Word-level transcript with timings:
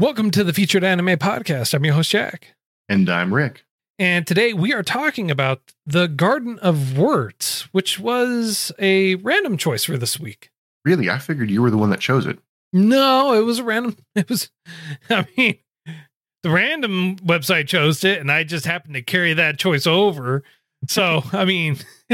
Welcome 0.00 0.30
to 0.30 0.44
the 0.44 0.52
Featured 0.52 0.84
Anime 0.84 1.16
Podcast. 1.18 1.74
I'm 1.74 1.84
your 1.84 1.94
host, 1.94 2.10
Jack. 2.10 2.54
And 2.88 3.10
I'm 3.10 3.34
Rick. 3.34 3.64
And 3.98 4.28
today 4.28 4.52
we 4.52 4.72
are 4.72 4.84
talking 4.84 5.28
about 5.28 5.60
The 5.86 6.06
Garden 6.06 6.56
of 6.60 6.96
Words, 6.96 7.62
which 7.72 7.98
was 7.98 8.70
a 8.78 9.16
random 9.16 9.56
choice 9.56 9.82
for 9.82 9.96
this 9.96 10.20
week. 10.20 10.50
Really? 10.84 11.10
I 11.10 11.18
figured 11.18 11.50
you 11.50 11.62
were 11.62 11.70
the 11.72 11.78
one 11.78 11.90
that 11.90 11.98
chose 11.98 12.26
it. 12.26 12.38
No, 12.72 13.32
it 13.32 13.42
was 13.42 13.58
a 13.58 13.64
random. 13.64 13.96
It 14.14 14.28
was, 14.28 14.50
I 15.10 15.26
mean, 15.36 15.58
the 16.44 16.50
random 16.50 17.16
website 17.16 17.66
chose 17.66 18.04
it, 18.04 18.20
and 18.20 18.30
I 18.30 18.44
just 18.44 18.66
happened 18.66 18.94
to 18.94 19.02
carry 19.02 19.34
that 19.34 19.58
choice 19.58 19.84
over. 19.84 20.44
So, 20.86 21.24
I 21.32 21.44
mean, 21.44 21.78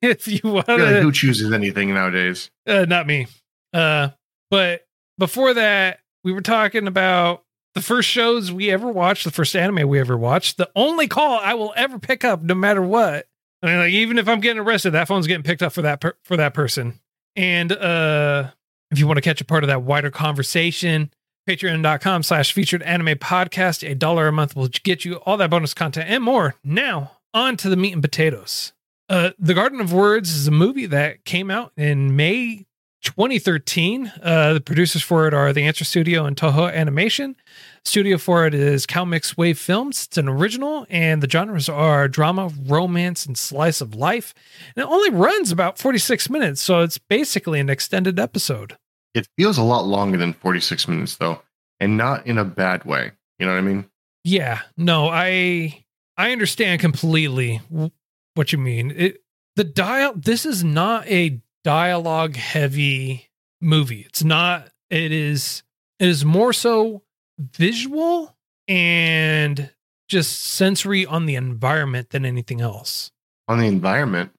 if 0.00 0.28
you 0.28 0.40
want 0.44 0.66
to, 0.66 1.00
who 1.02 1.10
chooses 1.10 1.52
anything 1.52 1.92
nowadays? 1.92 2.48
uh, 2.64 2.84
not 2.88 3.08
me. 3.08 3.26
Uh, 3.72 4.10
but 4.52 4.86
before 5.18 5.54
that, 5.54 5.98
we 6.24 6.32
were 6.32 6.40
talking 6.40 6.86
about 6.86 7.44
the 7.74 7.82
first 7.82 8.08
shows 8.08 8.50
we 8.50 8.70
ever 8.70 8.88
watched, 8.88 9.24
the 9.24 9.30
first 9.30 9.54
anime 9.54 9.88
we 9.88 10.00
ever 10.00 10.16
watched, 10.16 10.56
the 10.56 10.70
only 10.74 11.06
call 11.06 11.38
I 11.38 11.54
will 11.54 11.72
ever 11.76 11.98
pick 11.98 12.24
up, 12.24 12.42
no 12.42 12.54
matter 12.54 12.82
what. 12.82 13.26
I 13.62 13.66
mean, 13.66 13.78
like 13.78 13.92
even 13.92 14.18
if 14.18 14.28
I'm 14.28 14.40
getting 14.40 14.60
arrested, 14.60 14.90
that 14.92 15.08
phone's 15.08 15.26
getting 15.26 15.42
picked 15.42 15.62
up 15.62 15.72
for 15.72 15.82
that 15.82 16.00
per- 16.00 16.16
for 16.22 16.36
that 16.36 16.54
person. 16.54 17.00
And 17.36 17.72
uh, 17.72 18.50
if 18.90 18.98
you 18.98 19.06
want 19.06 19.16
to 19.16 19.22
catch 19.22 19.40
a 19.40 19.44
part 19.44 19.64
of 19.64 19.68
that 19.68 19.82
wider 19.82 20.10
conversation, 20.10 21.10
patreon.com 21.48 22.22
slash 22.22 22.52
featured 22.52 22.82
anime 22.82 23.18
podcast, 23.18 23.88
a 23.88 23.94
dollar 23.94 24.28
a 24.28 24.32
month 24.32 24.54
will 24.54 24.68
get 24.68 25.04
you 25.04 25.16
all 25.16 25.36
that 25.36 25.50
bonus 25.50 25.74
content 25.74 26.08
and 26.08 26.22
more. 26.22 26.54
Now, 26.62 27.18
on 27.34 27.56
to 27.58 27.68
the 27.68 27.76
meat 27.76 27.92
and 27.92 28.02
potatoes. 28.02 28.72
Uh, 29.08 29.30
the 29.38 29.54
Garden 29.54 29.80
of 29.80 29.92
Words 29.92 30.30
is 30.30 30.46
a 30.46 30.52
movie 30.52 30.86
that 30.86 31.24
came 31.24 31.50
out 31.50 31.72
in 31.76 32.14
May 32.14 32.66
2013. 33.08 34.12
Uh, 34.22 34.52
the 34.52 34.60
producers 34.60 35.02
for 35.02 35.26
it 35.26 35.32
are 35.32 35.50
The 35.50 35.62
Answer 35.62 35.84
Studio 35.84 36.26
and 36.26 36.36
Toho 36.36 36.70
Animation. 36.70 37.36
Studio 37.82 38.18
for 38.18 38.46
it 38.46 38.52
is 38.52 38.86
CoMix 38.86 39.34
Wave 39.34 39.58
Films. 39.58 40.04
It's 40.04 40.18
an 40.18 40.28
original, 40.28 40.86
and 40.90 41.22
the 41.22 41.28
genres 41.28 41.70
are 41.70 42.06
drama, 42.06 42.50
romance, 42.66 43.24
and 43.24 43.38
slice 43.38 43.80
of 43.80 43.94
life. 43.94 44.34
And 44.76 44.82
it 44.84 44.88
only 44.88 45.08
runs 45.08 45.50
about 45.50 45.78
46 45.78 46.28
minutes, 46.28 46.60
so 46.60 46.80
it's 46.80 46.98
basically 46.98 47.60
an 47.60 47.70
extended 47.70 48.18
episode. 48.20 48.76
It 49.14 49.26
feels 49.38 49.56
a 49.56 49.62
lot 49.62 49.86
longer 49.86 50.18
than 50.18 50.34
46 50.34 50.86
minutes, 50.86 51.16
though, 51.16 51.40
and 51.80 51.96
not 51.96 52.26
in 52.26 52.36
a 52.36 52.44
bad 52.44 52.84
way. 52.84 53.12
You 53.38 53.46
know 53.46 53.52
what 53.52 53.58
I 53.58 53.62
mean? 53.62 53.86
Yeah, 54.22 54.60
no, 54.76 55.08
I 55.08 55.82
I 56.18 56.32
understand 56.32 56.82
completely 56.82 57.62
w- 57.70 57.90
what 58.34 58.52
you 58.52 58.58
mean. 58.58 58.92
It 58.94 59.22
the 59.56 59.64
dial 59.64 60.12
this 60.14 60.44
is 60.44 60.62
not 60.62 61.06
a 61.06 61.40
dialogue 61.68 62.34
heavy 62.34 63.28
movie. 63.60 64.00
It's 64.00 64.24
not 64.24 64.70
it 64.88 65.12
is 65.12 65.62
it 65.98 66.08
is 66.08 66.24
more 66.24 66.54
so 66.54 67.02
visual 67.38 68.34
and 68.66 69.70
just 70.08 70.40
sensory 70.40 71.04
on 71.04 71.26
the 71.26 71.34
environment 71.34 72.08
than 72.08 72.24
anything 72.24 72.62
else. 72.62 73.12
On 73.48 73.58
the 73.58 73.66
environment, 73.66 74.30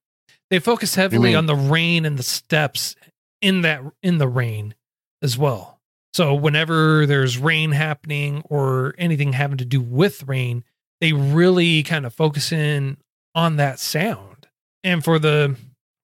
They 0.49 0.57
focus 0.57 0.95
heavily 0.95 1.35
on 1.35 1.45
the 1.45 1.55
rain 1.55 2.03
and 2.03 2.17
the 2.17 2.23
steps 2.23 2.95
in 3.43 3.61
that 3.61 3.83
in 4.01 4.17
the 4.17 4.27
rain 4.27 4.73
as 5.21 5.37
well. 5.37 5.79
So 6.13 6.33
whenever 6.33 7.05
there's 7.05 7.37
rain 7.37 7.73
happening 7.73 8.41
or 8.49 8.95
anything 8.97 9.33
having 9.33 9.57
to 9.59 9.65
do 9.65 9.79
with 9.79 10.27
rain, 10.27 10.63
they 10.99 11.13
really 11.13 11.83
kind 11.83 12.07
of 12.07 12.13
focus 12.15 12.51
in 12.51 12.97
on 13.35 13.57
that 13.57 13.77
sound. 13.77 14.47
And 14.83 15.03
for 15.03 15.19
the 15.19 15.55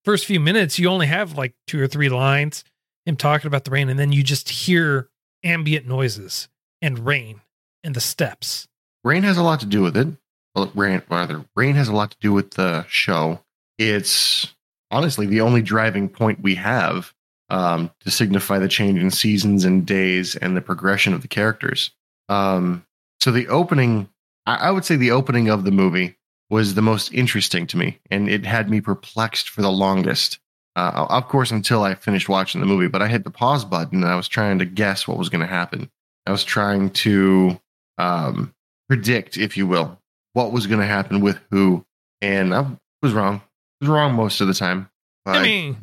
first 0.06 0.26
few 0.26 0.40
minutes, 0.40 0.80
you 0.80 0.88
only 0.88 1.08
have 1.08 1.38
like 1.38 1.54
two 1.68 1.82
or 1.82 1.88
three 1.88 2.10
lines 2.10 2.64
him 3.06 3.16
talking 3.16 3.48
about 3.48 3.64
the 3.66 3.72
rain, 3.72 3.90
and 3.90 4.00
then 4.00 4.12
you 4.12 4.24
just 4.24 4.50
hear 4.50 5.10
ambient 5.44 5.88
noises 5.88 6.50
and 6.82 7.06
rain 7.06 7.42
and 7.84 7.96
the 7.96 8.02
steps. 8.02 8.68
rain 9.04 9.24
has 9.24 9.38
a 9.38 9.44
lot 9.44 9.60
to 9.60 9.66
do 9.66 9.82
with 9.82 9.96
it. 9.96 10.08
Well, 10.56 10.72
rain, 10.74 11.02
rather, 11.10 11.46
rain 11.56 11.76
has 11.76 11.88
a 11.88 11.94
lot 11.94 12.12
to 12.12 12.18
do 12.20 12.34
with 12.34 12.52
the 12.52 12.86
show. 12.88 13.42
It's 13.78 14.56
honestly 14.90 15.26
the 15.26 15.42
only 15.42 15.62
driving 15.62 16.10
point 16.10 16.42
we 16.42 16.56
have 16.56 17.14
um, 17.50 17.92
to 18.00 18.10
signify 18.10 18.58
the 18.58 18.68
change 18.68 19.00
in 19.00 19.12
seasons 19.12 19.66
and 19.66 19.86
days 19.86 20.36
and 20.36 20.58
the 20.58 20.62
progression 20.62 21.14
of 21.14 21.22
the 21.22 21.28
characters. 21.28 21.92
Um, 22.30 22.86
so 23.20 23.32
the 23.32 23.48
opening, 23.50 24.10
I, 24.46 24.56
I 24.56 24.72
would 24.72 24.86
say, 24.86 24.96
the 24.96 25.12
opening 25.12 25.50
of 25.50 25.64
the 25.64 25.72
movie 25.72 26.18
was 26.50 26.75
the 26.75 26.81
most 26.81 27.13
interesting 27.13 27.67
to 27.67 27.78
me, 27.78 28.00
and 28.11 28.29
it 28.29 28.45
had 28.45 28.69
me 28.69 28.81
perplexed 28.81 29.50
for 29.50 29.61
the 29.61 29.72
longest. 29.72 30.39
Uh, 30.75 31.07
of 31.09 31.28
course, 31.28 31.51
until 31.51 31.83
I 31.83 31.95
finished 31.95 32.28
watching 32.28 32.59
the 32.59 32.67
movie, 32.67 32.88
but 32.88 33.01
I 33.01 33.07
hit 33.07 33.23
the 33.23 33.31
pause 33.31 33.63
button 33.63 34.03
and 34.03 34.11
I 34.11 34.17
was 34.17 34.28
trying 34.28 34.59
to 34.59 34.66
guess 34.66 35.07
what 35.07 35.17
was 35.17 35.29
going 35.29 35.39
to 35.41 35.47
happen. 35.47 35.89
I 36.25 36.31
was 36.31 36.44
trying 36.44 36.89
to 36.89 37.59
um, 37.97 38.53
predict, 38.89 39.38
if 39.38 39.56
you 39.56 39.67
will, 39.67 39.97
what 40.33 40.51
was 40.51 40.67
going 40.67 40.81
to 40.81 40.85
happen 40.85 41.22
with 41.22 41.39
who, 41.50 41.85
and 42.22 42.53
I 42.53 42.66
was 43.01 43.13
wrong. 43.13 43.35
I 43.35 43.85
was 43.85 43.89
wrong 43.89 44.16
most 44.16 44.41
of 44.41 44.47
the 44.47 44.53
time. 44.53 44.89
But 45.23 45.38
I 45.38 45.44
mean, 45.44 45.77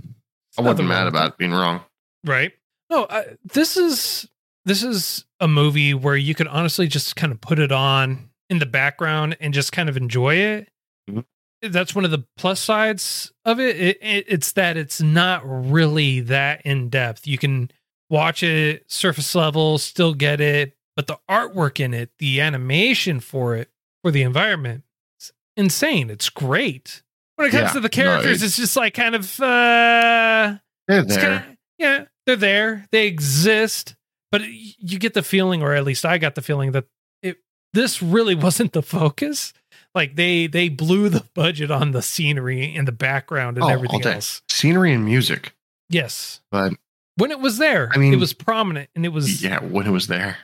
I 0.58 0.62
wasn't 0.62 0.88
mad 0.88 1.06
about 1.06 1.38
being 1.38 1.52
wrong. 1.52 1.80
right 2.24 2.52
no 2.90 3.06
I, 3.08 3.36
this 3.44 3.76
is 3.76 4.28
this 4.64 4.82
is 4.82 5.24
a 5.40 5.48
movie 5.48 5.94
where 5.94 6.16
you 6.16 6.34
could 6.34 6.46
honestly 6.46 6.86
just 6.86 7.16
kind 7.16 7.32
of 7.32 7.40
put 7.40 7.58
it 7.58 7.72
on 7.72 8.30
in 8.52 8.58
the 8.60 8.66
background 8.66 9.36
and 9.40 9.52
just 9.54 9.72
kind 9.72 9.88
of 9.88 9.96
enjoy 9.96 10.34
it 10.36 10.68
Mhm. 11.10 11.24
that's 11.62 11.94
one 11.94 12.04
of 12.04 12.10
the 12.10 12.24
plus 12.36 12.60
sides 12.60 13.32
of 13.44 13.58
it. 13.58 13.76
It, 13.76 13.98
it 14.02 14.24
it's 14.28 14.52
that 14.52 14.76
it's 14.76 15.00
not 15.00 15.42
really 15.44 16.20
that 16.20 16.62
in 16.64 16.88
depth 16.90 17.26
you 17.26 17.38
can 17.38 17.70
watch 18.10 18.42
it 18.42 18.84
surface 18.90 19.34
level 19.34 19.78
still 19.78 20.14
get 20.14 20.40
it 20.40 20.76
but 20.96 21.06
the 21.06 21.18
artwork 21.30 21.80
in 21.80 21.94
it 21.94 22.10
the 22.18 22.40
animation 22.40 23.20
for 23.20 23.56
it 23.56 23.70
for 24.02 24.10
the 24.10 24.22
environment 24.22 24.84
it's 25.18 25.32
insane 25.56 26.10
it's 26.10 26.28
great 26.28 27.02
when 27.36 27.48
it 27.48 27.50
comes 27.52 27.62
Yeah, 27.70 27.72
to 27.72 27.80
the 27.80 27.88
characters 27.88 28.42
it- 28.42 28.46
it's 28.46 28.56
just 28.56 28.76
like 28.76 28.92
kind 28.94 29.14
of 29.14 29.40
uh 29.40 30.58
They're 30.88 31.02
there. 31.04 31.20
kinda- 31.20 31.56
yeah, 31.78 32.04
they're 32.26 32.36
there. 32.36 32.86
They 32.92 33.06
exist, 33.08 33.96
but 34.30 34.42
you 34.46 34.98
get 35.00 35.14
the 35.14 35.22
feeling, 35.22 35.62
or 35.62 35.74
at 35.74 35.82
least 35.84 36.04
I 36.04 36.18
got 36.18 36.34
the 36.36 36.42
feeling 36.42 36.72
that 36.72 36.84
this 37.72 38.02
really 38.02 38.34
wasn't 38.46 38.72
the 38.72 38.82
focus. 38.82 39.52
Like 39.94 40.16
they 40.16 40.46
they 40.46 40.68
blew 40.70 41.08
the 41.10 41.24
budget 41.34 41.70
on 41.70 41.92
the 41.92 42.00
scenery 42.02 42.74
and 42.74 42.88
the 42.88 42.92
background 42.92 43.56
and 43.58 43.64
Oh, 43.64 43.68
all 43.68 43.72
everything 43.74 44.04
else. 44.06 44.42
Scenery 44.48 44.92
and 44.92 45.04
music, 45.04 45.54
Yes, 45.90 46.40
but 46.50 46.72
when 47.16 47.30
it 47.30 47.40
was 47.40 47.58
there, 47.58 47.90
I 47.92 47.98
mean- 47.98 48.12
it 48.14 48.16
was 48.18 48.32
prominent 48.32 48.88
and 48.94 49.04
it 49.04 49.10
was 49.10 49.42
yeah, 49.42 49.60
when 49.62 49.86
it 49.86 49.90
was 49.90 50.06
there, 50.06 50.38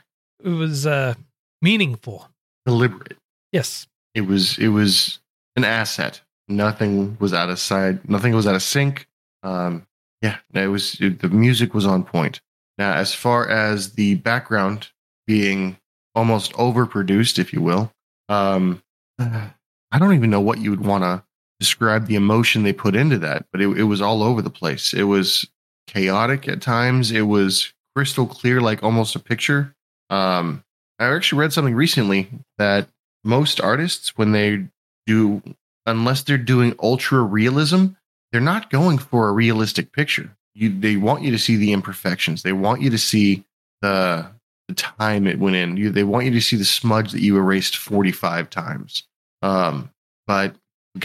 it 0.44 0.50
was 0.50 0.86
uh 0.86 1.14
meaningful. 1.62 2.28
deliberate. 2.66 3.16
Yes, 3.52 3.86
It 4.14 4.22
was 4.22 4.58
it 4.58 4.68
was 4.68 5.18
an 5.56 5.64
asset. 5.64 6.20
Nothing 6.48 7.16
was 7.20 7.32
out 7.32 7.48
of 7.50 7.58
sight. 7.58 8.06
Nothing 8.08 8.34
was 8.34 8.46
out 8.46 8.54
of 8.54 8.62
sync. 8.62 9.06
Um, 9.42 9.86
yeah, 10.22 10.38
it 10.52 10.66
was 10.68 11.00
it- 11.00 11.20
the 11.20 11.28
music 11.30 11.72
was 11.72 11.86
on 11.86 12.04
point. 12.04 12.40
Now, 12.76 12.92
as 12.92 13.14
far 13.14 13.48
as 13.48 13.92
the 13.94 14.16
background 14.16 14.90
being 15.26 15.78
almost 16.14 16.52
overproduced, 16.54 17.38
if 17.38 17.52
you 17.52 17.60
will, 17.60 17.92
um, 18.28 18.82
I 19.18 19.98
don't 19.98 20.14
even 20.14 20.30
know 20.30 20.40
what 20.40 20.58
you 20.58 20.70
would 20.70 20.84
want 20.84 21.04
to 21.04 21.22
describe 21.60 22.06
the 22.06 22.14
emotion 22.14 22.62
they 22.62 22.72
put 22.72 22.94
into 22.94 23.18
that, 23.18 23.46
but 23.52 23.60
it, 23.60 23.68
it 23.78 23.84
was 23.84 24.00
all 24.00 24.22
over 24.22 24.42
the 24.42 24.50
place. 24.50 24.92
It 24.92 25.04
was 25.04 25.46
chaotic 25.86 26.46
at 26.46 26.60
times. 26.60 27.10
It 27.10 27.22
was 27.22 27.72
crystal 27.96 28.26
clear, 28.26 28.60
like 28.60 28.82
almost 28.82 29.16
a 29.16 29.20
picture. 29.20 29.74
Um, 30.10 30.62
I 30.98 31.06
actually 31.06 31.40
read 31.40 31.52
something 31.52 31.74
recently 31.74 32.28
that 32.58 32.88
most 33.24 33.60
artists, 33.60 34.16
when 34.16 34.32
they 34.32 34.66
do, 35.06 35.42
unless 35.86 36.22
they're 36.22 36.38
doing 36.38 36.74
ultra 36.80 37.20
realism, 37.20 37.88
they're 38.30 38.40
not 38.40 38.70
going 38.70 38.98
for 38.98 39.28
a 39.28 39.32
realistic 39.32 39.92
picture. 39.92 40.30
You, 40.54 40.78
they 40.78 40.96
want 40.96 41.22
you 41.22 41.30
to 41.30 41.38
see 41.38 41.56
the 41.56 41.72
imperfections. 41.72 42.42
They 42.42 42.52
want 42.52 42.82
you 42.82 42.90
to 42.90 42.98
see 42.98 43.44
the 43.80 44.30
the 44.68 44.74
time 44.74 45.26
it 45.26 45.38
went 45.38 45.56
in. 45.56 45.76
You, 45.76 45.90
they 45.90 46.04
want 46.04 46.26
you 46.26 46.32
to 46.32 46.40
see 46.40 46.56
the 46.56 46.64
smudge 46.64 47.12
that 47.12 47.22
you 47.22 47.36
erased 47.36 47.76
forty 47.76 48.12
five 48.12 48.50
times. 48.50 49.04
Um, 49.42 49.90
but 50.26 50.54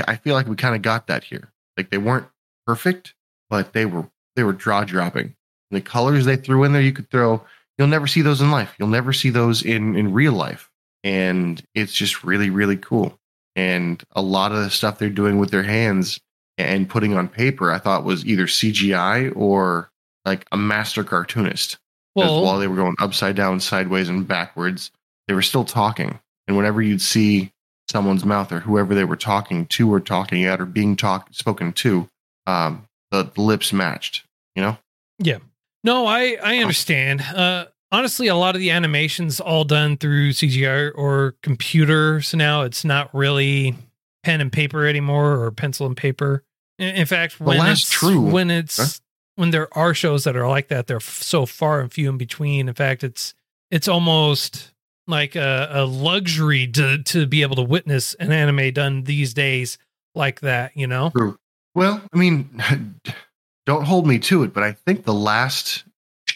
I 0.08 0.18
feel 0.18 0.36
like 0.36 0.48
we 0.48 0.56
kind 0.56 0.76
of 0.76 0.82
got 0.82 1.08
that 1.08 1.24
here. 1.24 1.52
Like 1.78 1.90
they 1.90 1.98
weren't 1.98 2.28
perfect, 2.68 3.14
but 3.50 3.74
they 3.74 3.86
were 3.86 4.08
they 4.36 4.44
were 4.44 4.54
jaw 4.54 4.84
dropping 4.84 5.36
the 5.74 5.82
colors 5.82 6.26
they 6.26 6.38
threw 6.38 6.64
in 6.64 6.72
there, 6.72 6.82
you 6.82 6.94
could 6.94 7.10
throw. 7.10 7.44
You'll 7.78 7.88
never 7.88 8.08
see 8.08 8.22
those 8.22 8.40
in 8.40 8.52
life. 8.52 8.74
You'll 8.78 8.88
never 8.88 9.12
see 9.12 9.30
those 9.30 9.64
in 9.64 9.96
in 9.96 10.14
real 10.14 10.34
life, 10.34 10.70
and 11.04 11.62
it's 11.76 11.94
just 11.94 12.24
really 12.24 12.50
really 12.50 12.78
cool. 12.78 13.20
And 13.56 14.04
a 14.16 14.22
lot 14.22 14.52
of 14.52 14.60
the 14.60 14.70
stuff 14.70 14.98
they're 14.98 15.10
doing 15.10 15.38
with 15.38 15.52
their 15.52 15.64
hands 15.64 16.20
and 16.58 16.90
putting 16.90 17.16
on 17.16 17.28
paper, 17.28 17.72
I 17.72 17.80
thought 17.80 18.04
was 18.04 18.26
either 18.26 18.46
CGI 18.46 19.36
or 19.36 19.92
like 20.26 20.46
a 20.52 20.58
master 20.58 21.04
cartoonist. 21.04 21.78
Well, 22.16 22.44
while 22.44 22.60
they 22.60 22.68
were 22.68 22.76
going 22.76 22.96
upside 23.00 23.36
down, 23.36 23.60
sideways, 23.60 24.10
and 24.10 24.28
backwards, 24.28 24.92
they 25.28 25.34
were 25.34 25.42
still 25.42 25.66
talking. 25.66 26.20
And 26.48 26.56
whenever 26.58 26.82
you'd 26.82 27.02
see 27.02 27.52
someone's 27.90 28.26
mouth 28.26 28.52
or 28.52 28.60
whoever 28.60 28.94
they 28.96 29.04
were 29.06 29.16
talking 29.16 29.66
to 29.68 29.92
or 29.92 30.00
talking 30.00 30.46
at 30.46 30.62
or 30.62 30.66
being 30.66 30.96
talked 30.96 31.36
spoken 31.36 31.74
to, 31.74 32.08
um, 32.48 32.88
the, 33.12 33.24
the 33.34 33.42
lips 33.42 33.72
matched. 33.74 34.24
You 34.56 34.62
know, 34.62 34.78
Yeah. 35.20 35.40
no, 35.84 36.06
I 36.06 36.38
I 36.44 36.58
understand. 36.60 37.22
Uh, 37.22 37.66
honestly, 37.92 38.28
a 38.28 38.36
lot 38.36 38.54
of 38.56 38.60
the 38.62 38.70
animations 38.72 39.40
all 39.40 39.64
done 39.64 39.98
through 39.98 40.32
CGI 40.34 40.92
or 40.94 41.36
computers 41.42 42.34
now. 42.36 42.62
It's 42.62 42.86
not 42.86 43.14
really 43.16 43.76
pen 44.24 44.42
and 44.42 44.52
paper 44.52 44.86
anymore 44.86 45.40
or 45.44 45.52
pencil 45.52 45.86
and 45.88 45.98
paper. 45.98 46.44
In, 46.78 46.96
in 46.96 47.06
fact, 47.06 47.40
when 47.40 47.58
that's 47.58 47.82
it's 47.82 47.90
true. 47.90 48.22
when 48.22 48.52
it's 48.52 48.78
Huh? 48.78 49.03
When 49.36 49.52
there 49.52 49.68
are 49.78 49.94
shows 49.94 50.24
that 50.24 50.36
are 50.36 50.48
like 50.48 50.68
that, 50.70 50.88
they're 50.88 50.98
f- 50.98 51.22
so 51.22 51.46
far 51.46 51.80
and 51.82 51.92
few 51.92 52.10
in 52.10 52.18
between. 52.18 52.68
In 52.68 52.74
fact, 52.74 53.04
it's 53.04 53.34
it's 53.72 53.88
almost 53.88 54.72
like 55.08 55.36
a, 55.36 55.68
a 55.72 55.86
luxury 55.86 56.68
to 56.68 57.02
to 57.04 57.26
be 57.26 57.42
able 57.42 57.56
to 57.58 57.64
witness 57.64 58.14
an 58.16 58.32
anime 58.32 58.72
done 58.74 59.04
these 59.04 59.34
days 59.34 59.78
like 60.16 60.42
that. 60.42 60.76
You 60.76 60.88
know? 60.88 61.12
True. 61.16 61.38
Well, 61.76 62.02
I 62.14 62.18
mean, 62.18 62.62
don't 63.66 63.86
hold 63.86 64.06
me 64.08 64.20
to 64.20 64.44
it, 64.44 64.54
but 64.54 64.64
I 64.64 64.74
think 64.74 65.04
the 65.06 65.14
last 65.14 65.84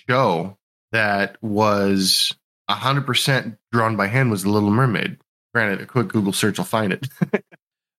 show 0.10 0.58
that 0.92 1.38
was 1.44 2.34
100% 2.70 3.58
drawn 3.72 3.96
by 3.96 4.08
hand 4.08 4.32
was 4.32 4.44
The 4.44 4.50
Little 4.50 4.72
Mermaid. 4.72 5.18
Granted, 5.54 5.82
a 5.82 5.86
quick 5.86 6.08
Google 6.08 6.34
search 6.34 6.58
will 6.58 6.66
find 6.66 6.94
it. 6.94 7.08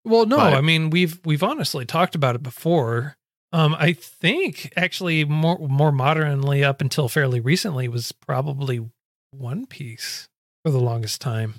Well, 0.05 0.25
no, 0.25 0.37
But- 0.39 0.55
I 0.55 0.63
mean 0.63 0.89
we've 0.89 1.21
we've 1.27 1.43
honestly 1.43 1.85
talked 1.85 2.15
about 2.15 2.35
it 2.35 2.43
before. 2.43 3.17
Um, 3.53 3.75
I 3.79 3.93
think 3.95 4.73
actually 4.77 5.25
more 5.25 5.59
more 5.59 5.93
modernly 5.93 6.63
up 6.63 6.81
until 6.81 7.09
fairly 7.09 7.41
recently 7.41 7.89
was 7.89 8.13
probably 8.13 8.87
One 9.31 9.67
Piece 9.67 10.29
for 10.65 10.71
the 10.71 10.81
longest 10.81 11.21
time, 11.21 11.55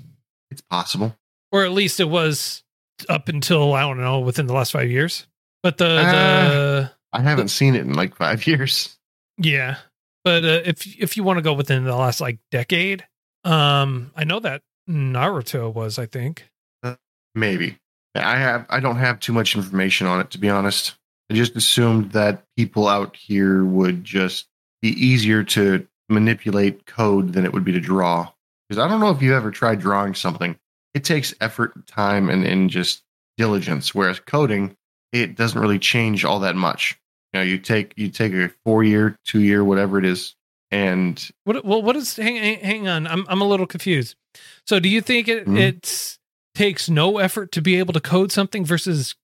it's 0.51 0.61
possible. 0.61 1.15
or 1.51 1.63
at 1.65 1.71
least 1.71 1.99
it 1.99 2.09
was 2.09 2.63
up 3.07 3.27
until 3.29 3.73
I 3.73 3.81
don't 3.81 3.99
know 3.99 4.19
within 4.19 4.45
the 4.45 4.53
last 4.53 4.71
five 4.71 4.89
years. 4.91 5.25
But 5.63 5.77
the 5.77 5.85
Ah. 6.05 6.49
the 6.49 6.91
I 7.11 7.21
haven't 7.21 7.47
seen 7.49 7.73
it 7.75 7.81
in 7.81 7.93
like 7.93 8.15
five 8.15 8.45
years. 8.45 8.97
yeah, 9.37 9.77
but 10.23 10.43
uh, 10.45 10.61
if 10.65 10.85
if 10.99 11.17
you 11.17 11.23
want 11.23 11.37
to 11.37 11.41
go 11.43 11.53
within 11.53 11.85
the 11.85 11.95
last 11.95 12.21
like 12.21 12.37
decade, 12.51 13.07
um, 13.45 14.11
I 14.15 14.25
know 14.25 14.39
that 14.41 14.61
Naruto 14.87 15.73
was 15.73 15.97
I 15.97 16.05
think. 16.05 16.49
Maybe. 17.35 17.77
I 18.15 18.37
have 18.37 18.65
I 18.69 18.79
don't 18.79 18.97
have 18.97 19.19
too 19.19 19.33
much 19.33 19.55
information 19.55 20.05
on 20.07 20.19
it 20.19 20.29
to 20.31 20.37
be 20.37 20.49
honest. 20.49 20.95
I 21.29 21.35
just 21.35 21.55
assumed 21.55 22.11
that 22.13 22.43
people 22.57 22.87
out 22.87 23.15
here 23.15 23.63
would 23.63 24.03
just 24.03 24.47
be 24.81 24.89
easier 24.89 25.43
to 25.43 25.85
manipulate 26.09 26.85
code 26.85 27.33
than 27.33 27.45
it 27.45 27.53
would 27.53 27.63
be 27.63 27.71
to 27.73 27.79
draw. 27.79 28.29
Because 28.67 28.83
I 28.83 28.87
don't 28.87 28.99
know 28.99 29.09
if 29.11 29.21
you 29.21 29.35
ever 29.35 29.51
tried 29.51 29.79
drawing 29.79 30.15
something. 30.15 30.57
It 30.93 31.03
takes 31.03 31.33
effort, 31.41 31.85
time, 31.87 32.29
and, 32.29 32.45
and 32.45 32.69
just 32.69 33.03
diligence. 33.37 33.93
Whereas 33.93 34.19
coding, 34.19 34.75
it 35.13 35.35
doesn't 35.35 35.59
really 35.59 35.79
change 35.79 36.25
all 36.25 36.39
that 36.39 36.55
much. 36.55 36.97
You 37.33 37.39
know, 37.39 37.43
you 37.43 37.59
take 37.59 37.93
you 37.95 38.09
take 38.09 38.33
a 38.33 38.49
four 38.65 38.83
year, 38.83 39.15
two 39.23 39.41
year, 39.41 39.63
whatever 39.63 39.99
it 39.99 40.05
is, 40.05 40.35
and 40.71 41.29
What 41.43 41.63
well 41.63 41.81
what 41.83 41.95
is 41.95 42.15
hang 42.15 42.59
hang- 42.59 42.87
on. 42.87 43.05
I'm 43.05 43.25
I'm 43.29 43.41
a 43.41 43.47
little 43.47 43.67
confused. 43.67 44.15
So 44.65 44.79
do 44.79 44.89
you 44.89 44.99
think 45.01 45.27
it 45.27 45.45
Mhm. 45.45 45.59
it's 45.59 46.17
takes 46.55 46.89
no 46.89 47.19
effort 47.19 47.51
to 47.51 47.61
be 47.61 47.75
able 47.75 47.93
to 47.93 47.99
code 48.01 48.31
something 48.31 48.65
versus 48.65 49.15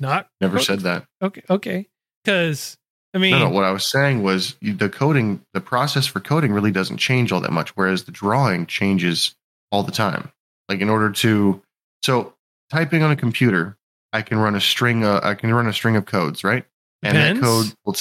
not 0.00 0.28
never 0.40 0.58
said 0.58 0.80
that. 0.80 1.06
Okay, 1.20 1.42
okay. 1.50 1.88
Cuz 2.24 2.76
I 3.14 3.18
mean 3.18 3.32
No, 3.32 3.38
no. 3.38 3.48
What 3.50 3.64
I 3.64 3.70
was 3.70 3.86
saying 3.86 4.22
was 4.22 4.56
the 4.62 4.88
coding, 4.88 5.44
the 5.52 5.60
process 5.60 6.06
for 6.06 6.20
coding 6.20 6.52
really 6.52 6.70
doesn't 6.70 6.98
change 6.98 7.32
all 7.32 7.40
that 7.40 7.52
much, 7.52 7.70
whereas 7.76 8.04
the 8.04 8.12
drawing 8.12 8.66
changes 8.66 9.34
all 9.70 9.82
the 9.82 9.92
time. 9.92 10.30
Like 10.68 10.80
in 10.80 10.88
order 10.88 11.10
to, 11.10 11.62
so 12.02 12.34
typing 12.70 13.02
on 13.02 13.10
a 13.10 13.16
computer, 13.16 13.76
I 14.12 14.22
can 14.22 14.38
run 14.38 14.54
a 14.54 14.60
string. 14.60 15.04
Uh, 15.04 15.20
I 15.22 15.34
can 15.34 15.52
run 15.52 15.66
a 15.66 15.72
string 15.72 15.96
of 15.96 16.06
codes, 16.06 16.44
right? 16.44 16.64
And 17.02 17.16
that 17.16 17.42
code 17.42 17.74
will, 17.84 17.96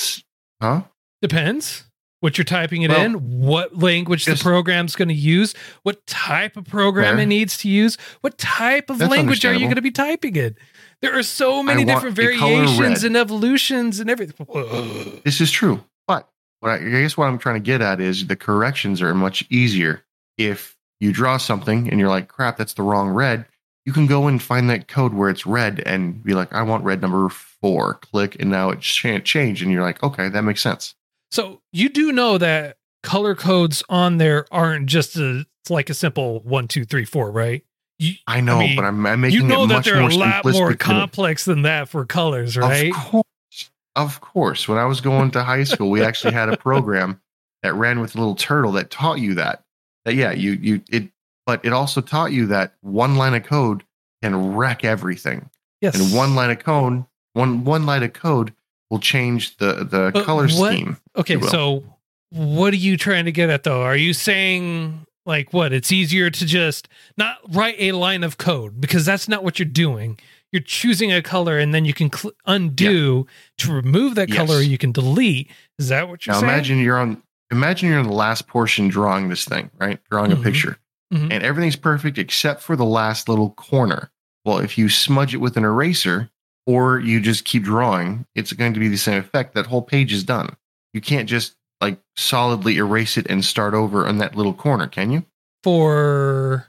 huh? 0.62 0.84
depends 1.22 1.86
what 2.22 2.38
you're 2.38 2.46
typing 2.46 2.84
it 2.84 2.92
Well, 2.92 3.02
in, 3.02 3.14
what 3.42 3.78
language 3.78 4.26
the 4.26 4.36
program's 4.36 4.96
going 4.96 5.08
to 5.08 5.14
use, 5.14 5.56
what 5.82 6.06
type 6.06 6.56
of 6.56 6.66
program 6.66 7.16
Fair. 7.16 7.24
it 7.24 7.26
needs 7.26 7.58
to 7.60 7.70
use, 7.70 7.98
what 8.22 8.38
type 8.38 8.92
of 8.92 9.00
language 9.00 9.44
are 9.44 9.54
you 9.54 9.62
going 9.62 9.76
to 9.76 9.82
be 9.82 9.92
typing 9.92 10.36
in. 10.36 10.56
There 11.02 11.18
are 11.18 11.24
so 11.24 11.64
many 11.64 11.84
different 11.84 12.16
variations 12.16 13.04
and 13.04 13.18
evolutions 13.18 14.00
and 14.00 14.10
everything. 14.10 15.22
This 15.24 15.42
is 15.42 15.50
true, 15.52 15.84
but 16.08 16.30
what 16.60 16.70
I, 16.70 16.76
I 16.76 17.02
guess 17.02 17.18
what 17.18 17.26
I'm 17.26 17.40
trying 17.40 17.56
to 17.56 17.66
get 17.66 17.82
at 17.82 18.00
is 18.00 18.28
the 18.28 18.36
corrections 18.36 19.02
are 19.02 19.14
much 19.16 19.44
easier 19.50 20.04
if 20.38 20.78
you 21.00 21.12
draw 21.12 21.38
something 21.38 21.90
and 21.90 22.00
you're 22.00 22.10
like, 22.10 22.28
"Crap, 22.28 22.58
that's 22.58 22.74
the 22.74 22.84
wrong 22.84 23.10
red." 23.10 23.46
You 23.86 23.94
can 23.94 24.06
go 24.06 24.28
and 24.28 24.40
find 24.40 24.70
that 24.70 24.88
code 24.88 25.14
where 25.14 25.30
it's 25.32 25.48
red 25.48 25.82
and 25.86 26.24
be 26.24 26.36
like, 26.36 26.54
"I 26.54 26.62
want 26.62 26.84
red 26.84 27.02
number 27.02 27.30
four. 27.30 27.96
Click, 27.96 28.38
and 28.40 28.52
now 28.52 28.70
it 28.70 28.82
can't 28.82 29.26
change. 29.26 29.64
and 29.64 29.72
you're 29.72 29.82
like, 29.82 30.04
"Okay, 30.04 30.30
that 30.30 30.44
makes 30.44 30.62
sense." 30.62 30.94
So 31.32 31.62
you 31.72 31.90
do 31.90 32.12
know 32.12 32.38
that 32.38 32.78
color 33.02 33.34
codes 33.34 33.84
on 33.90 34.18
there 34.18 34.46
aren't 34.52 34.86
just 34.86 35.18
a 35.18 35.46
it's 35.64 35.70
like 35.72 35.90
a 35.90 35.94
simple 35.94 36.40
one, 36.42 36.68
two, 36.68 36.86
three, 36.86 37.06
four, 37.06 37.32
right? 37.32 37.64
You, 38.02 38.14
I 38.26 38.42
know, 38.42 38.58
mean, 38.60 38.76
but 38.76 38.84
I'm, 38.86 39.06
I'm 39.06 39.22
making 39.22 39.42
you 39.42 39.48
know 39.48 39.66
it 39.66 39.68
that 39.68 39.74
much 39.76 39.86
they're 39.86 40.00
more 40.02 40.10
a 40.10 40.16
lot 40.16 40.44
more 40.44 40.54
simplistic 40.54 40.68
than 40.70 40.78
complex 40.78 41.46
than 41.46 41.62
that 41.62 41.88
for 41.88 42.04
colors, 42.04 42.58
right? 42.58 42.90
Of 42.90 42.96
course, 42.96 43.70
of 43.96 44.22
course. 44.22 44.68
When 44.68 44.80
I 44.80 44.86
was 44.86 45.02
going 45.02 45.30
to 45.32 45.44
high 45.44 45.64
school, 45.66 45.92
we 45.92 46.04
actually 46.04 46.34
had 46.34 46.50
a 46.50 46.58
program 46.58 47.22
that 47.62 47.76
ran 47.76 48.00
with 48.00 48.16
a 48.16 48.18
little 48.18 48.34
turtle 48.34 48.72
that 48.72 48.90
taught 48.90 49.20
you 49.20 49.36
that. 49.36 49.64
That 50.06 50.16
yeah, 50.16 50.32
you 50.32 50.54
you 50.54 50.82
it, 50.90 51.10
but 51.46 51.64
it 51.64 51.74
also 51.74 52.02
taught 52.02 52.32
you 52.32 52.48
that 52.48 52.74
one 52.82 53.18
line 53.18 53.36
of 53.36 53.44
code 53.44 53.84
can 54.24 54.56
wreck 54.56 54.84
everything, 54.84 55.48
Yes. 55.80 55.94
and 56.00 56.12
one 56.18 56.34
line 56.34 56.50
of 56.50 56.58
code, 56.58 57.06
one 57.34 57.64
one 57.66 57.86
line 57.86 58.02
of 58.02 58.14
code 58.14 58.52
will 58.90 58.98
change 59.00 59.58
the 59.58 59.84
the 59.84 60.10
But 60.12 60.26
color 60.26 60.48
what- 60.48 60.74
scheme. 60.74 60.98
Okay, 61.16 61.40
so 61.40 61.84
what 62.32 62.74
are 62.74 62.78
you 62.78 62.98
trying 62.98 63.26
to 63.26 63.32
get 63.32 63.52
at 63.52 63.62
though? 63.62 63.84
Are 63.84 63.96
you 63.96 64.14
saying 64.14 65.06
like 65.26 65.54
what? 65.54 65.72
It's 65.74 65.92
easier 65.92 66.30
to 66.30 66.46
just 66.46 66.88
not 67.18 67.38
write 67.50 67.76
a 67.80 67.92
line 67.94 68.24
of 68.24 68.38
code 68.38 68.80
because 68.82 69.06
that's 69.06 69.28
not 69.28 69.44
what 69.44 69.60
you're 69.60 69.66
doing. 69.68 70.18
You're 70.52 70.62
choosing 70.62 71.12
a 71.14 71.22
color 71.22 71.58
and 71.58 71.74
then 71.74 71.86
you 71.86 71.94
can 71.94 72.12
cl- 72.12 72.34
undo 72.46 73.26
to 73.60 73.72
remove 73.74 74.16
that 74.16 74.30
Yes. 74.30 74.38
color. 74.38 74.62
You 74.62 74.78
can 74.78 74.92
delete. 74.92 75.50
Is 75.80 75.88
that 75.90 76.10
what 76.10 76.26
you're 76.26 76.34
Now 76.36 76.42
saying? 76.42 76.52
imagine 76.52 76.80
you're 76.80 76.98
on 76.98 77.22
imagine 77.52 77.90
you're 77.90 78.00
in 78.00 78.08
the 78.08 78.14
last 78.14 78.48
portion 78.48 78.88
drawing 78.88 79.28
this 79.30 79.44
thing, 79.46 79.70
right? 79.78 80.00
Drawing 80.10 80.32
Mhm. 80.32 80.40
a 80.40 80.44
picture. 80.44 80.78
Mhm. 81.14 81.32
And 81.34 81.44
everything's 81.44 81.76
perfect 81.76 82.18
except 82.18 82.62
for 82.62 82.76
the 82.78 82.86
last 82.86 83.28
little 83.28 83.50
corner. 83.52 84.10
Well, 84.46 84.60
if 84.60 84.78
you 84.78 84.88
smudge 84.88 85.34
it 85.34 85.38
with 85.40 85.58
an 85.58 85.66
eraser 85.66 86.30
or 86.66 87.00
you 87.00 87.20
just 87.20 87.44
keep 87.44 87.64
drawing, 87.64 88.26
it's 88.36 88.54
going 88.54 88.74
to 88.74 88.80
be 88.80 88.88
the 88.88 88.98
same 88.98 89.20
effect. 89.20 89.54
That 89.56 89.66
whole 89.68 89.82
page 89.82 90.14
is 90.14 90.24
done. 90.24 90.56
You 90.94 91.02
can't 91.02 91.28
just 91.28 91.56
like 91.82 92.00
solidly 92.16 92.78
erase 92.78 93.18
it 93.18 93.26
and 93.30 93.44
start 93.44 93.74
over 93.74 94.08
on 94.08 94.20
that 94.20 94.36
little 94.36 94.54
corner, 94.54 94.88
can 94.88 95.12
you? 95.12 95.26
For 95.64 96.68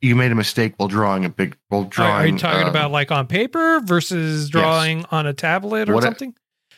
You 0.00 0.16
made 0.16 0.32
a 0.32 0.34
mistake 0.34 0.74
while 0.76 0.88
drawing 0.88 1.24
a 1.24 1.28
big 1.28 1.56
while 1.68 1.84
drawing. 1.84 2.12
are 2.12 2.26
you 2.26 2.38
talking 2.38 2.62
um, 2.62 2.68
about 2.68 2.90
like 2.90 3.10
on 3.10 3.26
paper 3.26 3.80
versus 3.84 4.48
drawing 4.50 5.04
on 5.10 5.26
a 5.26 5.32
tablet 5.32 5.88
or 5.88 5.94
What 5.94 6.02
something? 6.04 6.34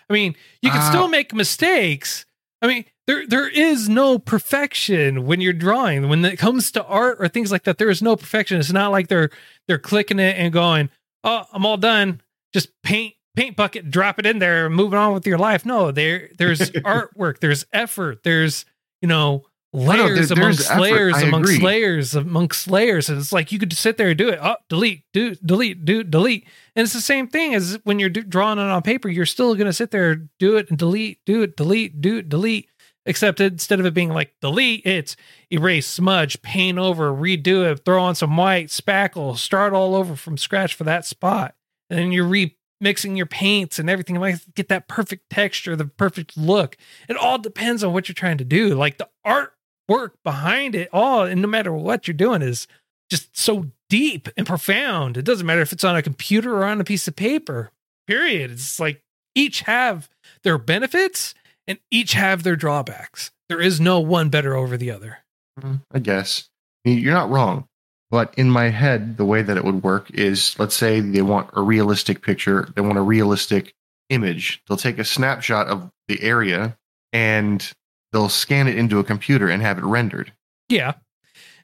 I 0.08 0.12
mean, 0.12 0.34
you 0.62 0.70
can 0.70 0.80
Uh, 0.80 0.88
still 0.90 1.08
make 1.08 1.34
mistakes. 1.34 2.24
I 2.62 2.66
mean, 2.68 2.84
there 3.06 3.26
there 3.26 3.48
is 3.48 3.88
no 3.88 4.18
perfection 4.18 5.26
when 5.26 5.40
you're 5.40 5.52
drawing. 5.52 6.08
When 6.08 6.24
it 6.24 6.38
comes 6.38 6.70
to 6.72 6.84
art 6.84 7.18
or 7.20 7.28
things 7.28 7.52
like 7.52 7.64
that, 7.64 7.78
there 7.78 7.90
is 7.90 8.02
no 8.02 8.16
perfection. 8.16 8.58
It's 8.58 8.72
not 8.72 8.90
like 8.92 9.08
they're 9.08 9.30
they're 9.68 9.78
clicking 9.78 10.18
it 10.18 10.36
and 10.38 10.52
going, 10.52 10.88
"Oh, 11.24 11.44
I'm 11.52 11.66
all 11.66 11.76
done." 11.76 12.20
Just 12.54 12.70
paint 12.82 13.14
paint 13.36 13.54
bucket, 13.56 13.90
drop 13.90 14.18
it 14.18 14.26
in 14.26 14.38
there, 14.40 14.68
moving 14.68 14.98
on 14.98 15.12
with 15.14 15.26
your 15.26 15.38
life. 15.38 15.64
No, 15.64 15.90
there 15.92 16.30
there's 16.38 16.58
artwork, 16.70 17.38
there's 17.40 17.64
effort, 17.72 18.22
there's 18.24 18.64
you 19.02 19.08
know 19.08 19.44
no, 19.72 19.82
there- 19.82 20.04
layers 20.04 20.14
there's 20.16 20.30
amongst 20.30 20.70
effort. 20.70 20.80
layers 20.80 21.22
amongst 21.22 21.52
agree. 21.52 21.64
layers 21.64 22.14
amongst 22.14 22.70
layers, 22.70 23.08
and 23.10 23.18
it's 23.18 23.32
like 23.32 23.52
you 23.52 23.58
could 23.58 23.70
just 23.70 23.82
sit 23.82 23.98
there 23.98 24.08
and 24.08 24.16
do 24.18 24.28
it. 24.30 24.38
Oh, 24.42 24.56
delete, 24.68 25.04
do 25.12 25.34
delete, 25.36 25.84
do 25.84 26.02
delete, 26.02 26.46
and 26.74 26.84
it's 26.84 26.94
the 26.94 27.00
same 27.00 27.28
thing 27.28 27.54
as 27.54 27.78
when 27.84 27.98
you're 27.98 28.08
do, 28.08 28.22
drawing 28.22 28.58
it 28.58 28.62
on 28.62 28.82
paper. 28.82 29.08
You're 29.08 29.26
still 29.26 29.54
going 29.54 29.66
to 29.66 29.72
sit 29.74 29.90
there, 29.90 30.16
do 30.38 30.56
it, 30.56 30.70
and 30.70 30.78
delete, 30.78 31.20
do 31.26 31.42
it, 31.42 31.56
delete, 31.56 32.00
do 32.00 32.18
it, 32.18 32.28
delete. 32.28 32.68
Except 33.08 33.38
instead 33.38 33.78
of 33.78 33.86
it 33.86 33.94
being 33.94 34.08
like 34.08 34.34
delete, 34.40 34.84
it's 34.84 35.14
erase, 35.52 35.86
smudge, 35.86 36.42
paint 36.42 36.76
over, 36.76 37.12
redo 37.12 37.70
it, 37.70 37.84
throw 37.84 38.02
on 38.02 38.16
some 38.16 38.36
white, 38.36 38.66
spackle, 38.66 39.36
start 39.36 39.72
all 39.72 39.94
over 39.94 40.16
from 40.16 40.36
scratch 40.36 40.74
for 40.74 40.82
that 40.84 41.04
spot, 41.04 41.54
and 41.88 41.98
then 42.00 42.10
you're 42.12 42.26
re 42.26 42.55
mixing 42.80 43.16
your 43.16 43.26
paints 43.26 43.78
and 43.78 43.88
everything 43.88 44.16
like 44.16 44.36
get 44.54 44.68
that 44.68 44.88
perfect 44.88 45.30
texture, 45.30 45.76
the 45.76 45.86
perfect 45.86 46.36
look. 46.36 46.76
It 47.08 47.16
all 47.16 47.38
depends 47.38 47.82
on 47.82 47.92
what 47.92 48.08
you're 48.08 48.14
trying 48.14 48.38
to 48.38 48.44
do. 48.44 48.74
Like 48.74 48.98
the 48.98 49.08
artwork 49.26 50.12
behind 50.24 50.74
it 50.74 50.88
all, 50.92 51.22
and 51.22 51.42
no 51.42 51.48
matter 51.48 51.72
what 51.72 52.06
you're 52.06 52.14
doing, 52.14 52.42
is 52.42 52.66
just 53.10 53.36
so 53.36 53.70
deep 53.88 54.28
and 54.36 54.46
profound. 54.46 55.16
It 55.16 55.24
doesn't 55.24 55.46
matter 55.46 55.62
if 55.62 55.72
it's 55.72 55.84
on 55.84 55.96
a 55.96 56.02
computer 56.02 56.56
or 56.56 56.64
on 56.64 56.80
a 56.80 56.84
piece 56.84 57.06
of 57.08 57.16
paper. 57.16 57.70
Period. 58.06 58.50
It's 58.50 58.78
like 58.78 59.02
each 59.34 59.62
have 59.62 60.08
their 60.42 60.58
benefits 60.58 61.34
and 61.66 61.78
each 61.90 62.14
have 62.14 62.42
their 62.42 62.56
drawbacks. 62.56 63.30
There 63.48 63.60
is 63.60 63.80
no 63.80 64.00
one 64.00 64.28
better 64.28 64.56
over 64.56 64.76
the 64.76 64.90
other. 64.90 65.18
Mm, 65.60 65.82
I 65.92 65.98
guess 66.00 66.48
you're 66.84 67.14
not 67.14 67.30
wrong. 67.30 67.68
But 68.16 68.32
in 68.38 68.48
my 68.50 68.70
head, 68.70 69.18
the 69.18 69.26
way 69.26 69.42
that 69.42 69.58
it 69.58 69.64
would 69.66 69.82
work 69.82 70.10
is 70.10 70.58
let's 70.58 70.74
say 70.74 71.00
they 71.00 71.20
want 71.20 71.50
a 71.52 71.60
realistic 71.60 72.22
picture, 72.22 72.66
they 72.74 72.80
want 72.80 72.96
a 72.96 73.02
realistic 73.02 73.74
image. 74.08 74.62
They'll 74.66 74.78
take 74.78 74.98
a 74.98 75.04
snapshot 75.04 75.66
of 75.66 75.90
the 76.08 76.22
area 76.22 76.78
and 77.12 77.70
they'll 78.12 78.30
scan 78.30 78.68
it 78.68 78.78
into 78.78 78.98
a 78.98 79.04
computer 79.04 79.50
and 79.50 79.60
have 79.60 79.76
it 79.76 79.84
rendered. 79.84 80.32
Yeah. 80.70 80.94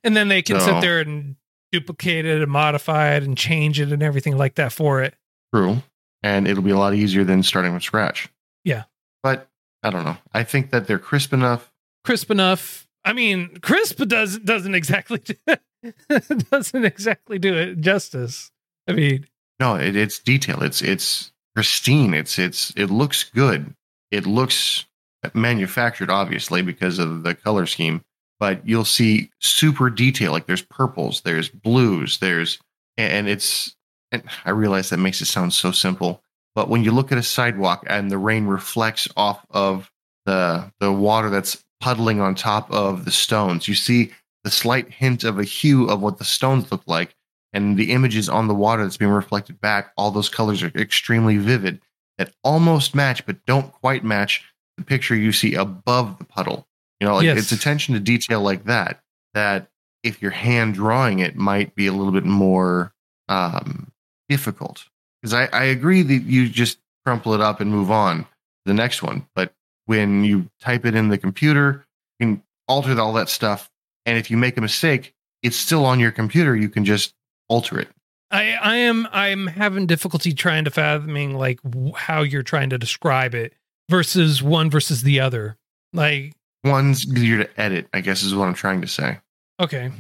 And 0.05 0.15
then 0.15 0.29
they 0.29 0.43
can 0.43 0.61
So- 0.61 0.67
sit 0.67 0.81
there 0.83 1.01
and 1.01 1.37
duplicate 1.73 2.27
it 2.27 2.43
and 2.43 2.53
modify 2.53 3.15
it 3.15 3.23
and 3.23 3.35
change 3.35 3.81
it 3.81 3.91
and 3.91 4.03
everything 4.03 4.37
like 4.37 4.57
that 4.57 4.75
for 4.75 5.01
it. 5.03 5.15
True. 5.55 5.83
And 6.23 6.47
it'll 6.47 6.63
be 6.63 6.71
a 6.73 6.77
lot 6.77 6.93
easier 6.93 7.25
than 7.25 7.43
starting 7.43 7.73
from 7.73 7.81
scratch. 7.81 8.29
Yeah. 8.63 8.83
But 9.23 9.49
I 9.83 9.89
don't 9.89 10.05
know. 10.05 10.19
I 10.35 10.43
think 10.45 10.69
that 10.73 10.87
they're 10.87 10.99
crisp 10.99 11.33
enough. 11.33 11.73
Crisp 12.05 12.31
enough. 12.31 12.87
I 13.07 13.15
mean, 13.15 13.57
crisp 13.63 14.07
does 14.07 14.39
doesn't 14.39 14.75
exactly 14.75 15.23
doesn't 16.51 16.85
exactly 16.85 17.39
do 17.39 17.57
it 17.57 17.81
justice. 17.81 18.51
I 18.89 18.93
mean, 18.93 19.27
No, 19.61 19.77
it, 19.77 19.97
it's 19.97 20.19
detail. 20.19 20.63
It's 20.63 20.83
it's 20.83 21.33
pristine. 21.55 22.15
It's 22.15 22.39
it's 22.39 22.73
it 22.77 22.91
looks 22.91 23.25
good. 23.25 23.75
It 24.11 24.27
looks 24.27 24.87
manufactured, 25.35 26.11
obviously, 26.11 26.63
because 26.63 26.99
of 26.99 27.23
the 27.23 27.35
color 27.35 27.67
scheme. 27.67 28.03
But 28.41 28.67
you'll 28.67 28.85
see 28.85 29.31
super 29.41 29.89
detail. 29.89 30.33
Like 30.33 30.47
there's 30.47 30.63
purples, 30.63 31.21
there's 31.23 31.49
blues, 31.49 32.19
there's 32.19 32.59
and 32.97 33.29
it's. 33.29 33.75
And 34.11 34.23
I 34.45 34.51
realize 34.51 34.91
that 34.91 34.99
makes 34.99 35.23
it 35.23 35.27
sound 35.27 35.55
so 35.55 35.71
simple, 35.73 36.23
but 36.55 36.69
when 36.69 36.85
you 36.85 36.93
look 36.93 37.13
at 37.13 37.19
a 37.19 37.23
sidewalk 37.23 37.83
and 37.87 38.11
the 38.11 38.19
rain 38.19 38.45
reflects 38.45 39.09
off 39.17 39.47
of 39.51 39.91
the 40.27 40.71
the 40.81 40.93
water 40.93 41.31
that's 41.31 41.65
puddling 41.81 42.21
on 42.21 42.35
top 42.35 42.71
of 42.71 43.07
the 43.07 43.11
stones, 43.11 43.69
you 43.69 43.75
see 43.75 44.13
the 44.45 44.51
slight 44.51 44.91
hint 44.91 45.25
of 45.25 45.39
a 45.39 45.45
hue 45.45 45.89
of 45.89 46.01
what 46.01 46.19
the 46.19 46.25
stones 46.25 46.71
look 46.73 46.83
like 46.87 47.15
and 47.53 47.77
the 47.77 47.93
images 47.93 48.29
on 48.29 48.49
the 48.49 48.55
water 48.55 48.83
that's 48.83 48.97
being 48.97 49.11
reflected 49.11 49.61
back, 49.61 49.93
all 49.97 50.11
those 50.11 50.29
colors 50.29 50.63
are 50.63 50.73
extremely 50.75 51.37
vivid 51.37 51.81
that 52.19 52.33
almost 52.43 52.95
match 52.95 53.25
but 53.27 53.45
don't 53.47 53.73
quite 53.73 54.05
match 54.05 54.45
the 54.77 54.85
picture 54.85 55.15
you 55.15 55.33
see 55.33 55.55
above 55.55 56.19
the 56.19 56.25
puddle. 56.25 56.67
You 57.01 57.07
know, 57.07 57.17
like 57.17 57.25
Yes. 57.25 57.39
it's 57.39 57.53
attention 57.53 57.95
to 57.95 58.01
detail 58.01 58.41
like 58.41 58.65
that 58.65 59.01
that 59.35 59.69
if 60.03 60.21
you're 60.21 60.31
hand 60.31 60.75
drawing 60.75 61.21
it 61.21 61.37
might 61.37 61.75
be 61.75 61.87
a 61.87 61.93
little 61.93 62.13
bit 62.13 62.25
more 62.25 62.93
um, 63.29 63.91
difficult. 64.29 64.85
Because 65.21 65.35
I, 65.35 65.45
I 65.47 65.65
agree 65.65 66.03
that 66.03 66.23
you 66.23 66.49
just 66.49 66.79
crumple 67.05 67.35
it 67.35 67.41
up 67.41 67.61
and 67.61 67.71
move 67.71 67.91
on 67.91 68.19
to 68.23 68.27
the 68.67 68.75
next 68.75 69.03
one. 69.03 69.27
But 69.35 69.53
when 69.87 70.25
you 70.25 70.49
type 70.61 70.85
it 70.85 70.95
in 70.95 71.09
the 71.09 71.19
computer, 71.19 71.85
you 72.19 72.27
can 72.27 72.43
alter 72.69 72.99
all 73.01 73.13
that 73.15 73.29
stuff. 73.29 73.71
And 74.07 74.19
if 74.19 74.31
you 74.31 74.37
make 74.37 74.57
a 74.57 74.61
mistake, 74.61 75.15
it's 75.43 75.57
still 75.57 75.85
on 75.85 76.01
your 76.01 76.11
computer. 76.13 76.55
You 76.57 76.69
can 76.69 76.85
just 76.85 77.15
alter 77.49 77.79
it. 77.79 77.89
I 78.31 78.53
I 78.55 78.77
am 78.77 79.07
I'm 79.13 79.47
having 79.47 79.87
difficulty 79.87 80.33
trying 80.33 80.65
to 80.65 80.71
fathoming 80.71 81.35
like 81.37 81.63
w- 81.63 81.93
how 81.95 82.23
you're 82.23 82.43
trying 82.43 82.71
to 82.71 82.79
describe 82.79 83.35
it 83.35 83.55
versus 83.91 84.43
one 84.43 84.71
versus 84.71 85.03
the 85.03 85.21
other. 85.21 85.57
Like, 85.93 86.33
One's 86.65 87.07
easier 87.07 87.45
to 87.45 87.61
edit, 87.61 87.89
I 87.93 88.01
guess, 88.01 88.23
is 88.23 88.35
what 88.35 88.47
I'm 88.49 88.55
trying 88.55 88.81
to 88.83 88.87
say. 88.87 89.19
okay, 89.61 89.91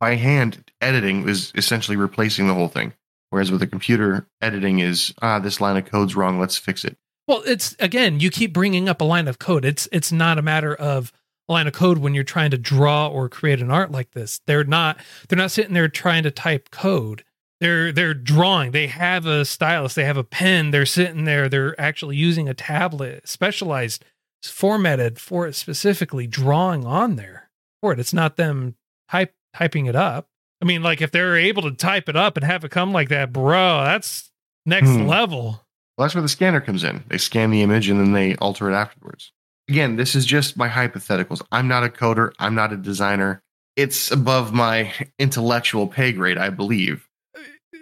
By 0.00 0.14
hand, 0.14 0.64
editing 0.80 1.28
is 1.28 1.52
essentially 1.56 1.96
replacing 1.96 2.46
the 2.46 2.54
whole 2.54 2.68
thing. 2.68 2.94
Whereas 3.30 3.50
with 3.52 3.60
a 3.62 3.66
computer, 3.66 4.26
editing 4.40 4.78
is, 4.78 5.12
ah, 5.20 5.38
this 5.38 5.60
line 5.60 5.76
of 5.76 5.84
code's 5.84 6.16
wrong. 6.16 6.40
Let's 6.40 6.56
fix 6.56 6.84
it. 6.84 6.96
Well, 7.26 7.42
it's 7.46 7.76
again, 7.78 8.20
you 8.20 8.30
keep 8.30 8.54
bringing 8.54 8.88
up 8.88 9.02
a 9.02 9.04
line 9.04 9.28
of 9.28 9.38
code. 9.38 9.66
It's 9.66 9.86
it's 9.92 10.10
not 10.10 10.38
a 10.38 10.42
matter 10.42 10.74
of 10.74 11.12
line 11.48 11.66
of 11.66 11.72
code 11.72 11.98
when 11.98 12.14
you're 12.14 12.24
trying 12.24 12.50
to 12.50 12.58
draw 12.58 13.08
or 13.08 13.28
create 13.28 13.60
an 13.60 13.70
art 13.70 13.90
like 13.90 14.12
this. 14.12 14.40
They're 14.46 14.64
not 14.64 14.98
they're 15.28 15.38
not 15.38 15.50
sitting 15.50 15.74
there 15.74 15.88
trying 15.88 16.22
to 16.24 16.30
type 16.30 16.70
code. 16.70 17.24
They're 17.60 17.90
they're 17.90 18.14
drawing. 18.14 18.70
They 18.72 18.86
have 18.86 19.26
a 19.26 19.44
stylus, 19.44 19.94
they 19.94 20.04
have 20.04 20.16
a 20.16 20.24
pen, 20.24 20.70
they're 20.70 20.86
sitting 20.86 21.24
there, 21.24 21.48
they're 21.48 21.78
actually 21.80 22.16
using 22.16 22.48
a 22.48 22.54
tablet, 22.54 23.28
specialized 23.28 24.04
formatted 24.42 25.18
for 25.18 25.46
it 25.46 25.54
specifically, 25.54 26.26
drawing 26.26 26.84
on 26.84 27.16
there 27.16 27.50
for 27.82 27.92
it. 27.92 27.98
It's 27.98 28.12
not 28.14 28.36
them 28.36 28.76
type 29.10 29.34
typing 29.54 29.86
it 29.86 29.96
up. 29.96 30.28
I 30.62 30.64
mean, 30.64 30.82
like 30.82 31.00
if 31.00 31.10
they're 31.10 31.36
able 31.36 31.62
to 31.62 31.72
type 31.72 32.08
it 32.08 32.16
up 32.16 32.36
and 32.36 32.44
have 32.44 32.64
it 32.64 32.70
come 32.70 32.92
like 32.92 33.08
that, 33.08 33.32
bro, 33.32 33.82
that's 33.84 34.30
next 34.66 34.90
Hmm. 34.90 35.06
level. 35.06 35.64
Well, 35.96 36.04
that's 36.06 36.14
where 36.14 36.22
the 36.22 36.28
scanner 36.28 36.60
comes 36.60 36.84
in. 36.84 37.02
They 37.08 37.18
scan 37.18 37.50
the 37.50 37.62
image 37.62 37.88
and 37.88 37.98
then 37.98 38.12
they 38.12 38.36
alter 38.36 38.70
it 38.70 38.74
afterwards. 38.74 39.32
Again, 39.68 39.96
this 39.96 40.14
is 40.14 40.24
just 40.24 40.56
my 40.56 40.68
hypotheticals. 40.68 41.42
I'm 41.52 41.68
not 41.68 41.84
a 41.84 41.88
coder. 41.88 42.32
I'm 42.38 42.54
not 42.54 42.72
a 42.72 42.76
designer. 42.76 43.42
It's 43.76 44.10
above 44.10 44.52
my 44.52 44.92
intellectual 45.18 45.86
pay 45.86 46.12
grade, 46.12 46.38
I 46.38 46.50
believe. 46.50 47.08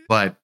But 0.09 0.37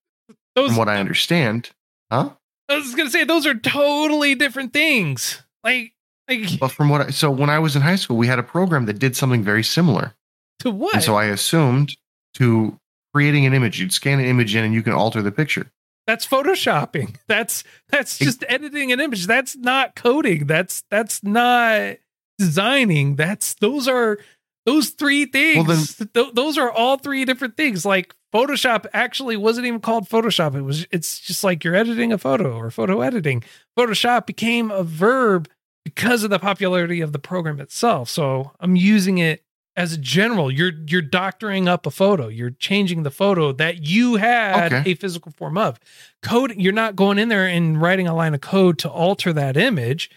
Those 0.55 0.69
from 0.71 0.77
what 0.77 0.89
I 0.89 0.99
understand, 0.99 1.71
huh? 2.11 2.31
I 2.69 2.77
was 2.77 2.95
gonna 2.95 3.11
say 3.11 3.25
those 3.25 3.47
are 3.47 3.55
totally 3.55 4.35
different 4.35 4.73
things. 4.73 5.43
Like, 5.63 5.93
like 6.29 6.59
But 6.59 6.69
from 6.69 6.89
what 6.89 7.01
I, 7.03 7.11
so 7.11 7.31
when 7.31 7.51
I 7.51 7.59
was 7.59 7.77
in 7.77 7.83
high 7.83 7.97
school, 7.97 8.17
we 8.17 8.27
had 8.27 8.39
a 8.39 8.43
program 8.43 8.87
that 8.87 8.99
did 8.99 9.17
something 9.17 9.43
very 9.43 9.63
similar. 9.63 10.15
to 10.61 10.71
what? 10.71 10.95
And 10.95 11.03
so 11.03 11.17
I 11.17 11.27
assumed 11.27 11.97
to 12.35 12.79
creating 13.13 13.47
an 13.47 13.53
image, 13.53 13.81
you'd 13.81 13.93
scan 13.93 14.21
an 14.21 14.25
image 14.25 14.55
in 14.55 14.65
and 14.65 14.73
you 14.73 14.83
can 14.83 14.93
alter 14.93 15.23
the 15.23 15.33
picture. 15.33 15.71
That's 16.07 16.27
photoshopping. 16.27 17.17
That's 17.29 17.65
that's 17.89 18.19
just 18.19 18.45
editing 18.49 18.93
an 18.93 19.01
image. 19.01 19.27
That's 19.27 19.57
not 19.57 19.95
coding. 19.95 20.47
That's 20.47 20.83
that's 20.91 21.23
not 21.23 21.97
designing. 22.39 23.17
That's 23.17 23.55
those 23.55 23.87
are 23.89 24.19
those 24.67 24.91
three 24.91 25.27
things. 25.27 25.67
Well, 25.67 26.09
Th- 26.13 26.35
those 26.35 26.59
are 26.59 26.71
all 26.71 26.99
three 26.99 27.25
different 27.25 27.57
things. 27.57 27.85
Like 27.87 28.15
Photoshop 28.35 28.87
actually 28.93 29.37
wasn't 29.37 29.67
even 29.67 29.81
called 29.81 30.09
Photoshop. 30.09 30.55
It 30.55 30.63
was 30.63 30.87
it's 30.91 31.21
just 31.21 31.45
like 31.45 31.65
you're 31.65 31.75
editing 31.75 32.13
a 32.13 32.19
photo 32.19 32.57
or 32.57 32.71
photo 32.71 33.01
editing. 33.01 33.45
Photoshop 33.79 34.27
became 34.27 34.71
a 34.71 34.83
verb 34.83 35.49
because 35.85 36.25
of 36.25 36.31
the 36.31 36.39
popularity 36.39 37.01
of 37.01 37.13
the 37.13 37.19
program 37.19 37.61
itself. 37.61 38.09
So 38.09 38.53
I'm 38.61 38.77
using 38.77 39.19
it 39.19 39.45
as 39.77 39.93
a 39.93 39.99
general. 39.99 40.51
You're 40.51 40.73
you're 40.87 41.03
doctoring 41.03 41.69
up 41.69 41.87
a 41.87 41.91
photo. 41.91 42.29
You're 42.29 42.51
changing 42.51 43.03
the 43.03 43.11
photo 43.11 43.53
that 43.53 43.87
you 43.87 44.17
had 44.17 44.73
Okay. 44.73 44.91
a 44.91 44.95
physical 44.95 45.33
form 45.33 45.57
of. 45.59 45.79
Code 46.23 46.55
you're 46.57 46.73
not 46.73 46.97
going 46.97 47.19
in 47.19 47.29
there 47.29 47.47
and 47.47 47.81
writing 47.81 48.07
a 48.07 48.15
line 48.15 48.35
of 48.35 48.41
code 48.41 48.79
to 48.81 48.91
alter 48.91 49.33
that 49.33 49.57
image. 49.57 50.11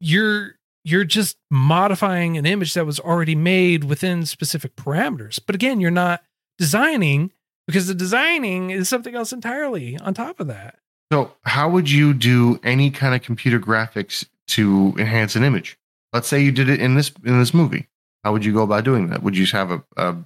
You're 0.00 0.56
you're 0.84 1.04
just 1.04 1.36
modifying 1.50 2.38
an 2.38 2.46
image 2.46 2.72
that 2.74 2.86
was 2.86 2.98
already 2.98 3.34
made 3.34 3.84
within 3.84 4.24
specific 4.24 4.76
parameters. 4.76 5.38
But 5.44 5.54
again, 5.54 5.78
you're 5.80 5.90
not 5.90 6.22
designing 6.58 7.32
because 7.66 7.86
the 7.86 7.94
designing 7.94 8.70
is 8.70 8.88
something 8.88 9.14
else 9.14 9.32
entirely 9.32 9.98
on 9.98 10.14
top 10.14 10.40
of 10.40 10.46
that. 10.46 10.78
So, 11.12 11.32
how 11.44 11.68
would 11.68 11.90
you 11.90 12.14
do 12.14 12.58
any 12.62 12.90
kind 12.90 13.14
of 13.14 13.22
computer 13.22 13.58
graphics 13.60 14.24
to 14.48 14.94
enhance 14.96 15.36
an 15.36 15.42
image? 15.44 15.76
Let's 16.12 16.28
say 16.28 16.40
you 16.42 16.50
did 16.52 16.68
it 16.68 16.80
in 16.80 16.94
this 16.94 17.12
in 17.24 17.38
this 17.38 17.52
movie. 17.52 17.86
How 18.24 18.32
would 18.32 18.44
you 18.44 18.52
go 18.52 18.62
about 18.62 18.84
doing 18.84 19.08
that? 19.08 19.22
Would 19.22 19.36
you 19.36 19.46
have 19.46 19.70
a, 19.70 19.82
a 19.96 20.16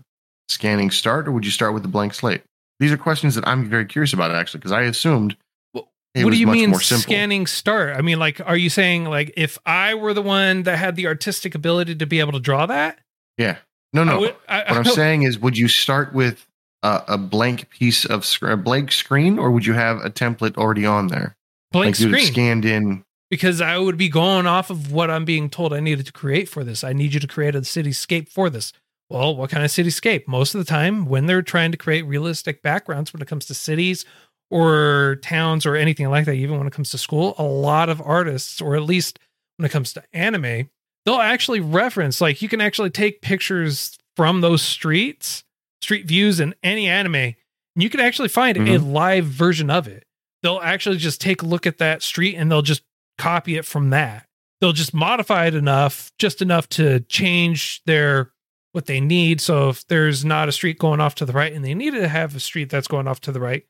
scanning 0.48 0.90
start, 0.90 1.28
or 1.28 1.32
would 1.32 1.44
you 1.44 1.50
start 1.50 1.74
with 1.74 1.84
a 1.84 1.88
blank 1.88 2.14
slate? 2.14 2.42
These 2.80 2.90
are 2.92 2.96
questions 2.96 3.34
that 3.36 3.46
I'm 3.46 3.68
very 3.68 3.84
curious 3.86 4.12
about, 4.12 4.32
actually, 4.32 4.58
because 4.58 4.72
I 4.72 4.82
assumed 4.82 5.36
Well, 5.72 5.88
what 6.16 6.32
do 6.32 6.38
you 6.38 6.46
mean 6.48 6.74
scanning 6.74 7.46
start? 7.46 7.96
I 7.96 8.00
mean, 8.02 8.18
like, 8.18 8.40
are 8.44 8.56
you 8.56 8.68
saying 8.68 9.04
like 9.04 9.32
if 9.36 9.58
I 9.64 9.94
were 9.94 10.12
the 10.12 10.22
one 10.22 10.64
that 10.64 10.76
had 10.76 10.96
the 10.96 11.06
artistic 11.06 11.54
ability 11.54 11.94
to 11.96 12.06
be 12.06 12.18
able 12.20 12.32
to 12.32 12.40
draw 12.40 12.66
that? 12.66 12.98
Yeah, 13.38 13.58
no, 13.92 14.02
I 14.02 14.04
no. 14.04 14.20
would- 14.20 14.36
I- 14.48 14.58
what 14.72 14.72
I'm 14.78 14.84
saying 14.84 15.22
is, 15.22 15.38
would 15.38 15.56
you 15.56 15.68
start 15.68 16.12
with 16.12 16.46
a, 16.82 17.02
a 17.08 17.18
blank 17.18 17.70
piece 17.70 18.04
of 18.04 18.24
sc- 18.24 18.42
a 18.42 18.56
blank 18.56 18.90
screen, 18.90 19.38
or 19.38 19.50
would 19.52 19.64
you 19.66 19.74
have 19.74 19.98
a 20.04 20.10
template 20.10 20.56
already 20.56 20.84
on 20.84 21.06
there, 21.08 21.36
blank 21.70 21.98
like 21.98 22.08
screen 22.08 22.26
scanned 22.26 22.64
in? 22.64 23.03
Because 23.30 23.60
I 23.60 23.78
would 23.78 23.96
be 23.96 24.08
going 24.08 24.46
off 24.46 24.70
of 24.70 24.92
what 24.92 25.10
I'm 25.10 25.24
being 25.24 25.50
told 25.50 25.72
I 25.72 25.80
needed 25.80 26.06
to 26.06 26.12
create 26.12 26.48
for 26.48 26.64
this. 26.64 26.84
I 26.84 26.92
need 26.92 27.14
you 27.14 27.20
to 27.20 27.26
create 27.26 27.54
a 27.54 27.60
cityscape 27.60 28.28
for 28.28 28.50
this. 28.50 28.72
Well, 29.10 29.36
what 29.36 29.50
kind 29.50 29.64
of 29.64 29.70
cityscape? 29.70 30.26
Most 30.26 30.54
of 30.54 30.58
the 30.58 30.64
time, 30.70 31.06
when 31.06 31.26
they're 31.26 31.42
trying 31.42 31.70
to 31.72 31.76
create 31.76 32.02
realistic 32.02 32.62
backgrounds 32.62 33.12
when 33.12 33.20
it 33.22 33.28
comes 33.28 33.46
to 33.46 33.54
cities 33.54 34.04
or 34.50 35.16
towns 35.22 35.66
or 35.66 35.76
anything 35.76 36.08
like 36.08 36.24
that, 36.26 36.34
even 36.34 36.58
when 36.58 36.66
it 36.66 36.72
comes 36.72 36.90
to 36.90 36.98
school, 36.98 37.34
a 37.38 37.42
lot 37.42 37.88
of 37.88 38.00
artists, 38.00 38.60
or 38.60 38.76
at 38.76 38.82
least 38.82 39.18
when 39.56 39.66
it 39.66 39.72
comes 39.72 39.92
to 39.92 40.02
anime, 40.12 40.70
they'll 41.04 41.16
actually 41.16 41.60
reference, 41.60 42.20
like, 42.20 42.40
you 42.42 42.48
can 42.48 42.60
actually 42.60 42.90
take 42.90 43.20
pictures 43.20 43.96
from 44.16 44.40
those 44.40 44.62
streets, 44.62 45.44
street 45.82 46.06
views 46.06 46.40
in 46.40 46.54
any 46.62 46.88
anime, 46.88 47.14
and 47.14 47.34
you 47.76 47.90
can 47.90 48.00
actually 48.00 48.28
find 48.28 48.56
a 48.56 48.60
Mhm. 48.60 48.92
live 48.92 49.26
version 49.26 49.70
of 49.70 49.88
it 49.88 50.04
they'll 50.42 50.60
actually 50.62 50.98
just 50.98 51.22
take 51.22 51.40
a 51.40 51.46
look 51.46 51.66
at 51.66 51.78
that 51.78 52.02
street 52.02 52.34
and 52.36 52.50
they'll 52.52 52.60
just 52.60 52.82
copy 53.18 53.56
it 53.56 53.64
from 53.64 53.90
that. 53.90 54.26
They'll 54.60 54.72
just 54.72 54.94
modify 54.94 55.46
it 55.46 55.54
enough, 55.54 56.10
just 56.18 56.40
enough 56.40 56.68
to 56.70 57.00
change 57.00 57.82
their 57.86 58.32
what 58.72 58.86
they 58.86 59.00
need. 59.00 59.40
So 59.40 59.68
if 59.68 59.86
there's 59.86 60.24
not 60.24 60.48
a 60.48 60.52
street 60.52 60.78
going 60.78 61.00
off 61.00 61.14
to 61.16 61.24
the 61.24 61.32
right 61.32 61.52
and 61.52 61.64
they 61.64 61.74
needed 61.74 62.00
to 62.00 62.08
have 62.08 62.34
a 62.34 62.40
street 62.40 62.70
that's 62.70 62.88
going 62.88 63.06
off 63.06 63.20
to 63.22 63.32
the 63.32 63.40
right, 63.40 63.64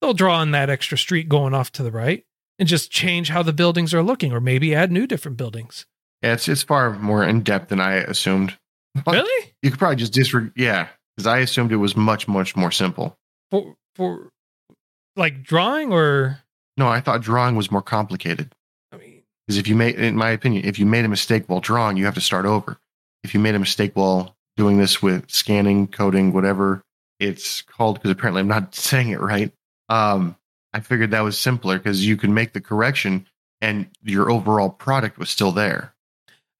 they'll 0.00 0.14
draw 0.14 0.42
in 0.42 0.50
that 0.50 0.70
extra 0.70 0.98
street 0.98 1.28
going 1.28 1.54
off 1.54 1.70
to 1.72 1.82
the 1.82 1.92
right 1.92 2.24
and 2.58 2.68
just 2.68 2.90
change 2.90 3.28
how 3.28 3.42
the 3.42 3.52
buildings 3.52 3.94
are 3.94 4.02
looking 4.02 4.32
or 4.32 4.40
maybe 4.40 4.74
add 4.74 4.90
new 4.90 5.06
different 5.06 5.36
buildings. 5.36 5.86
Yeah, 6.22 6.32
it's 6.32 6.48
it's 6.48 6.64
far 6.64 6.90
more 6.98 7.22
in 7.22 7.42
depth 7.42 7.68
than 7.68 7.80
I 7.80 7.94
assumed. 7.94 8.56
But 9.04 9.12
Really? 9.12 9.54
You 9.62 9.70
could 9.70 9.78
probably 9.78 9.96
just 9.96 10.12
disregard. 10.12 10.54
Yeah, 10.56 10.88
because 11.14 11.26
I 11.26 11.38
assumed 11.38 11.70
it 11.70 11.76
was 11.76 11.94
much 11.94 12.26
much 12.26 12.56
more 12.56 12.72
simple. 12.72 13.16
For 13.50 13.76
for 13.94 14.30
like 15.14 15.44
drawing 15.44 15.92
or 15.92 16.40
No, 16.76 16.88
I 16.88 17.00
thought 17.00 17.20
drawing 17.20 17.54
was 17.54 17.70
more 17.70 17.82
complicated. 17.82 18.52
Because 19.48 19.56
if 19.56 19.66
you 19.66 19.74
made, 19.74 19.94
in 19.94 20.14
my 20.14 20.28
opinion, 20.28 20.66
if 20.66 20.78
you 20.78 20.84
made 20.84 21.06
a 21.06 21.08
mistake 21.08 21.44
while 21.46 21.60
drawing, 21.60 21.96
you 21.96 22.04
have 22.04 22.14
to 22.16 22.20
start 22.20 22.44
over. 22.44 22.78
If 23.24 23.32
you 23.32 23.40
made 23.40 23.54
a 23.54 23.58
mistake 23.58 23.92
while 23.94 24.36
doing 24.58 24.76
this 24.76 25.00
with 25.02 25.30
scanning, 25.30 25.86
coding, 25.86 26.34
whatever 26.34 26.82
it's 27.18 27.62
called, 27.62 27.94
because 27.96 28.10
apparently 28.10 28.40
I'm 28.40 28.46
not 28.48 28.74
saying 28.74 29.08
it 29.08 29.20
right. 29.20 29.50
Um, 29.88 30.36
I 30.74 30.80
figured 30.80 31.12
that 31.12 31.22
was 31.22 31.38
simpler 31.38 31.78
because 31.78 32.06
you 32.06 32.18
could 32.18 32.28
make 32.28 32.52
the 32.52 32.60
correction 32.60 33.26
and 33.62 33.88
your 34.02 34.30
overall 34.30 34.68
product 34.68 35.18
was 35.18 35.30
still 35.30 35.50
there. 35.50 35.94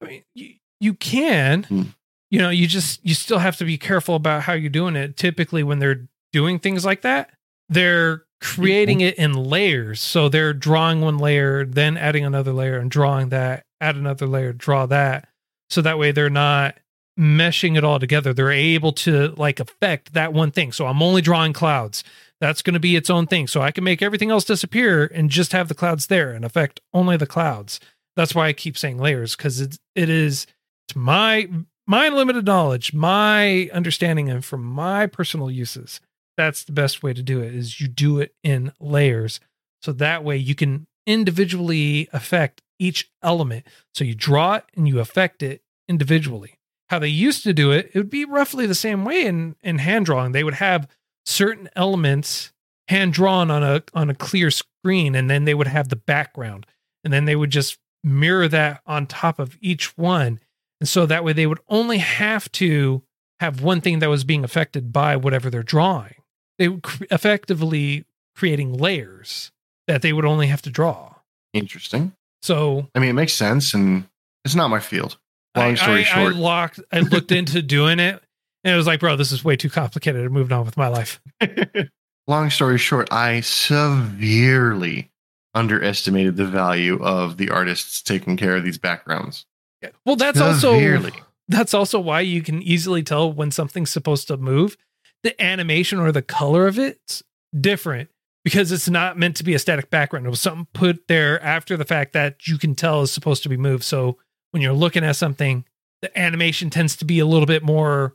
I 0.03 0.07
mean, 0.07 0.23
you, 0.35 0.55
you 0.81 0.95
can, 0.95 1.65
Hmm. 1.65 1.83
you 2.31 2.39
know, 2.39 2.49
you 2.49 2.67
just, 2.67 3.05
you 3.05 3.13
still 3.13 3.39
have 3.39 3.59
to 3.59 3.67
be 3.67 3.77
careful 3.77 4.15
about 4.15 4.45
how 4.45 4.55
you're 4.55 4.71
doing 4.71 4.97
it. 4.97 5.15
Typically, 5.19 5.63
when 5.63 5.79
they're 5.79 6.09
doing 6.33 6.59
things 6.59 6.87
like 6.87 7.03
that, 7.03 7.31
they're 7.69 8.25
creating 8.41 9.01
it 9.01 9.17
in 9.17 9.33
layers. 9.33 10.01
So 10.01 10.29
they're 10.29 10.53
drawing 10.53 11.01
one 11.01 11.19
layer, 11.19 11.65
then 11.65 11.97
adding 11.97 12.25
another 12.25 12.53
layer 12.53 12.79
and 12.79 12.91
drawing 12.91 13.31
that, 13.31 13.65
add 13.81 13.97
another 13.97 14.27
layer, 14.27 14.53
draw 14.53 14.87
that. 14.87 15.29
So 15.71 15.83
that 15.83 15.99
way 15.99 16.13
they're 16.13 16.31
not 16.31 16.77
meshing 17.19 17.77
it 17.77 17.85
all 17.85 17.99
together. 17.99 18.33
They're 18.33 18.51
able 18.51 18.93
to 18.93 19.35
like 19.37 19.61
affect 19.61 20.15
that 20.15 20.33
one 20.33 20.51
thing. 20.51 20.73
So 20.73 20.87
I'm 20.87 21.03
only 21.03 21.21
drawing 21.21 21.53
clouds. 21.53 22.05
That's 22.41 22.63
going 22.63 22.75
to 22.75 22.81
be 22.81 22.95
its 22.95 23.11
own 23.11 23.27
thing. 23.27 23.49
So 23.49 23.61
I 23.61 23.73
can 23.73 23.83
make 23.83 24.01
everything 24.01 24.31
else 24.31 24.45
disappear 24.45 25.11
and 25.13 25.29
just 25.29 25.53
have 25.53 25.69
the 25.69 25.75
clouds 25.75 26.07
there 26.07 26.31
and 26.31 26.45
affect 26.45 26.81
only 26.95 27.17
the 27.17 27.27
clouds 27.27 27.81
that's 28.19 28.35
why 28.35 28.49
I 28.49 28.53
keep 28.53 28.77
saying 28.77 28.99
layers 28.99 29.37
because 29.37 29.61
it 29.61 29.79
it 29.95 30.11
is 30.11 30.47
to 30.89 30.99
my 30.99 31.49
my 31.87 32.09
limited 32.11 32.45
knowledge, 32.45 32.93
my 32.93 33.71
understanding, 33.73 34.29
and 34.29 34.45
from 34.45 34.63
my 34.63 35.07
personal 35.07 35.51
uses. 35.51 36.01
That's 36.39 36.63
the 36.63 36.73
best 36.73 37.03
way 37.03 37.13
to 37.13 37.23
do 37.23 37.41
it. 37.41 37.53
Is 37.53 37.81
you 37.81 37.89
do 37.89 38.21
it 38.21 38.33
in 38.45 38.73
layers, 38.79 39.41
so 39.83 39.91
that 39.93 40.23
way 40.23 40.37
you 40.37 40.55
can 40.55 40.87
individually 41.05 42.09
affect 42.13 42.63
each 42.79 43.11
element. 43.25 43.67
So 43.93 44.05
you 44.05 44.15
draw 44.15 44.55
it 44.55 44.65
and 44.77 44.87
you 44.87 45.01
affect 45.01 45.43
it 45.43 45.63
individually. 45.89 46.61
How 46.91 47.01
they 47.01 47.09
used 47.09 47.43
to 47.43 47.53
do 47.53 47.73
it, 47.73 47.91
it 47.93 47.99
would 47.99 48.09
be 48.09 48.25
roughly 48.25 48.67
the 48.67 48.77
same 48.77 49.05
way 49.05 49.27
in 49.27 49.57
in 49.63 49.79
hand 49.79 50.07
drawing. 50.07 50.31
They 50.31 50.45
would 50.45 50.55
have 50.55 50.89
certain 51.27 51.69
elements 51.75 52.53
hand 52.87 53.15
drawn 53.15 53.51
on 53.51 53.65
a 53.65 53.83
on 53.93 54.09
a 54.09 54.15
clear 54.15 54.53
screen, 54.53 55.17
and 55.17 55.29
then 55.29 55.45
they 55.45 55.55
would 55.55 55.67
have 55.67 55.89
the 55.89 55.97
background, 55.97 56.67
and 57.03 57.13
then 57.13 57.25
they 57.25 57.35
would 57.37 57.51
just 57.51 57.79
mirror 58.05 58.47
that 58.47 58.81
on 58.87 59.07
top 59.07 59.41
of 59.41 59.59
each 59.61 59.99
one. 59.99 60.39
And 60.81 60.89
so 60.89 61.05
that 61.05 61.25
way 61.25 61.33
they 61.33 61.49
would 61.49 61.61
only 61.69 61.99
have 61.99 62.51
to 62.53 63.03
have 63.41 63.61
one 63.61 63.81
thing 63.81 63.99
that 63.99 64.09
was 64.09 64.23
being 64.23 64.45
affected 64.45 64.93
by 64.93 65.17
whatever 65.17 65.51
they're 65.51 65.65
drawing. 65.65 66.15
They 66.59 66.69
cr- 66.69 67.05
effectively 67.11 68.05
creating 68.35 68.75
layers 68.75 69.53
that 69.87 70.03
they 70.03 70.13
would 70.13 70.25
only 70.25 70.49
have 70.49 70.63
to 70.63 70.71
draw. 70.71 71.15
Interesting. 71.53 72.13
So 72.43 72.89
I 72.95 72.99
mean, 72.99 73.11
it 73.11 73.15
makes 73.15 73.33
sense, 73.33 73.75
and 73.75 74.07
it's 74.45 74.55
not 74.55 74.69
my 74.69 74.81
field. 74.81 75.19
Long 75.57 75.73
I, 75.73 75.75
story 75.75 76.01
I, 76.01 76.05
short, 76.05 76.35
I 76.35 76.39
locked, 76.39 76.81
I 76.93 77.01
looked 77.01 77.33
into 77.33 77.63
doing 77.63 77.99
it 77.99 78.23
and 78.65 78.75
it 78.75 78.77
was 78.77 78.87
like, 78.87 79.01
bro, 79.01 79.17
this 79.17 79.33
is 79.33 79.45
way 79.45 79.57
too 79.57 79.71
complicated. 79.71 80.25
I 80.25 80.29
moved 80.29 80.53
on 80.53 80.65
with 80.65 80.77
my 80.77 80.89
life. 80.89 81.21
long 82.27 82.51
story 82.51 82.79
short, 82.79 83.09
I 83.13 83.41
severely 83.41 85.11
underestimated 85.55 86.37
the 86.37 86.45
value 86.45 87.03
of 87.03 87.37
the 87.37 87.51
artists 87.51 88.03
taking 88.03 88.37
care 88.37 88.57
of 88.57 88.65
these 88.65 88.79
backgrounds. 88.79 89.47
Yeah. 89.83 89.91
Well, 90.05 90.17
that's 90.17 90.41
also 90.41 91.11
that's 91.47 91.73
also 91.73 92.01
why 92.01 92.21
you 92.21 92.43
can 92.43 92.63
easily 92.63 93.03
tell 93.03 93.33
when 93.33 93.51
something's 93.51 93.91
supposed 93.91 94.29
to 94.29 94.37
move. 94.37 94.77
The 95.25 95.41
animation 95.43 95.99
or 95.99 96.13
the 96.13 96.23
color 96.23 96.67
of 96.67 96.79
it's 96.79 97.23
different 97.59 98.11
because 98.45 98.73
it's 98.73 98.89
not 98.89 99.19
meant 99.19 99.37
to 99.37 99.45
be 99.45 99.55
a 99.55 99.59
static 99.59 99.91
background. 99.91 100.27
It 100.27 100.31
was 100.31 100.41
something 100.41 100.69
put 100.73 101.09
there 101.09 101.43
after 101.43 101.77
the 101.77 101.85
fact 101.85 102.13
that 102.13 102.47
you 102.47 102.57
can 102.59 102.75
tell 102.75 103.03
is 103.03 103.11
supposed 103.11 103.43
to 103.43 103.49
be 103.49 103.57
moved. 103.57 103.85
So 103.85 104.17
when 104.53 104.63
you're 104.63 104.73
looking 104.73 105.05
at 105.05 105.17
something, 105.17 105.65
the 106.03 106.17
animation 106.19 106.71
tends 106.71 106.97
to 106.97 107.05
be 107.05 107.19
a 107.19 107.27
little 107.27 107.47
bit 107.47 107.63
more 107.63 108.15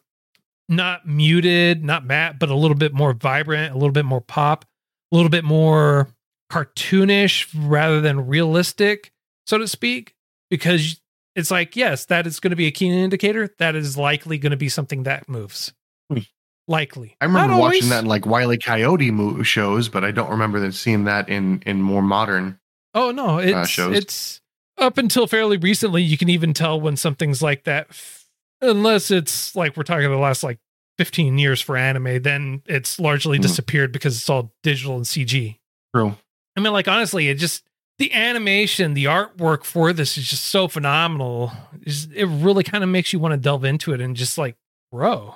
not 0.69 1.07
muted, 1.07 1.83
not 1.83 2.05
matte, 2.05 2.39
but 2.39 2.49
a 2.49 2.55
little 2.55 2.77
bit 2.77 2.93
more 2.93 3.13
vibrant, 3.13 3.73
a 3.73 3.77
little 3.77 3.91
bit 3.91 4.05
more 4.05 4.21
pop, 4.21 4.65
a 5.11 5.15
little 5.15 5.29
bit 5.29 5.43
more 5.43 6.07
cartoonish 6.51 7.47
rather 7.55 7.99
than 7.99 8.27
realistic, 8.27 9.11
so 9.45 9.57
to 9.57 9.67
speak, 9.67 10.15
because 10.49 11.01
it's 11.35 11.51
like, 11.51 11.75
yes, 11.75 12.05
that 12.05 12.27
is 12.27 12.39
going 12.39 12.51
to 12.51 12.55
be 12.55 12.67
a 12.67 12.71
key 12.71 12.89
indicator. 12.89 13.49
That 13.59 13.75
is 13.75 13.97
likely 13.97 14.37
going 14.37 14.51
to 14.51 14.57
be 14.57 14.69
something 14.69 15.03
that 15.03 15.27
moves. 15.27 15.73
Hmm. 16.11 16.19
Likely. 16.67 17.17
I 17.19 17.25
remember 17.25 17.53
Not 17.55 17.59
watching 17.59 17.81
always. 17.81 17.89
that 17.89 18.03
in 18.03 18.09
like 18.09 18.25
Wile 18.25 18.53
E. 18.53 18.57
Coyote 18.57 19.11
mo- 19.11 19.43
shows, 19.43 19.89
but 19.89 20.03
I 20.05 20.11
don't 20.11 20.29
remember 20.29 20.59
that 20.61 20.73
seeing 20.73 21.03
that 21.05 21.27
in 21.27 21.61
in 21.65 21.81
more 21.81 22.01
modern. 22.01 22.57
Oh 22.93 23.11
no, 23.11 23.39
it's 23.39 23.69
shows. 23.69 23.97
it's 23.97 24.41
up 24.77 24.97
until 24.97 25.27
fairly 25.27 25.57
recently. 25.57 26.01
You 26.01 26.17
can 26.17 26.29
even 26.29 26.53
tell 26.53 26.79
when 26.79 26.95
something's 26.95 27.41
like 27.41 27.65
that, 27.65 27.87
f- 27.89 28.25
unless 28.61 29.11
it's 29.11 29.55
like 29.57 29.75
we're 29.75 29.83
talking 29.83 30.09
the 30.09 30.15
last 30.17 30.41
like 30.43 30.59
fifteen 30.97 31.37
years 31.37 31.59
for 31.59 31.75
anime. 31.75 32.21
Then 32.21 32.61
it's 32.65 32.97
largely 32.97 33.37
Hmm. 33.37 33.41
disappeared 33.43 33.91
because 33.91 34.17
it's 34.17 34.29
all 34.29 34.53
digital 34.63 34.95
and 34.95 35.05
CG. 35.05 35.57
True. 35.93 36.15
I 36.55 36.61
mean, 36.61 36.71
like 36.71 36.87
honestly, 36.87 37.27
it 37.27 37.35
just 37.35 37.63
the 37.99 38.13
animation, 38.13 38.93
the 38.93 39.05
artwork 39.05 39.65
for 39.65 39.91
this 39.91 40.17
is 40.17 40.29
just 40.29 40.45
so 40.45 40.69
phenomenal. 40.69 41.51
It's 41.81 42.05
it 42.15 42.25
really 42.25 42.63
kind 42.63 42.85
of 42.85 42.89
makes 42.89 43.11
you 43.11 43.19
want 43.19 43.33
to 43.33 43.37
delve 43.37 43.65
into 43.65 43.91
it 43.93 43.99
and 43.99 44.15
just 44.15 44.37
like, 44.37 44.55
bro, 44.91 45.35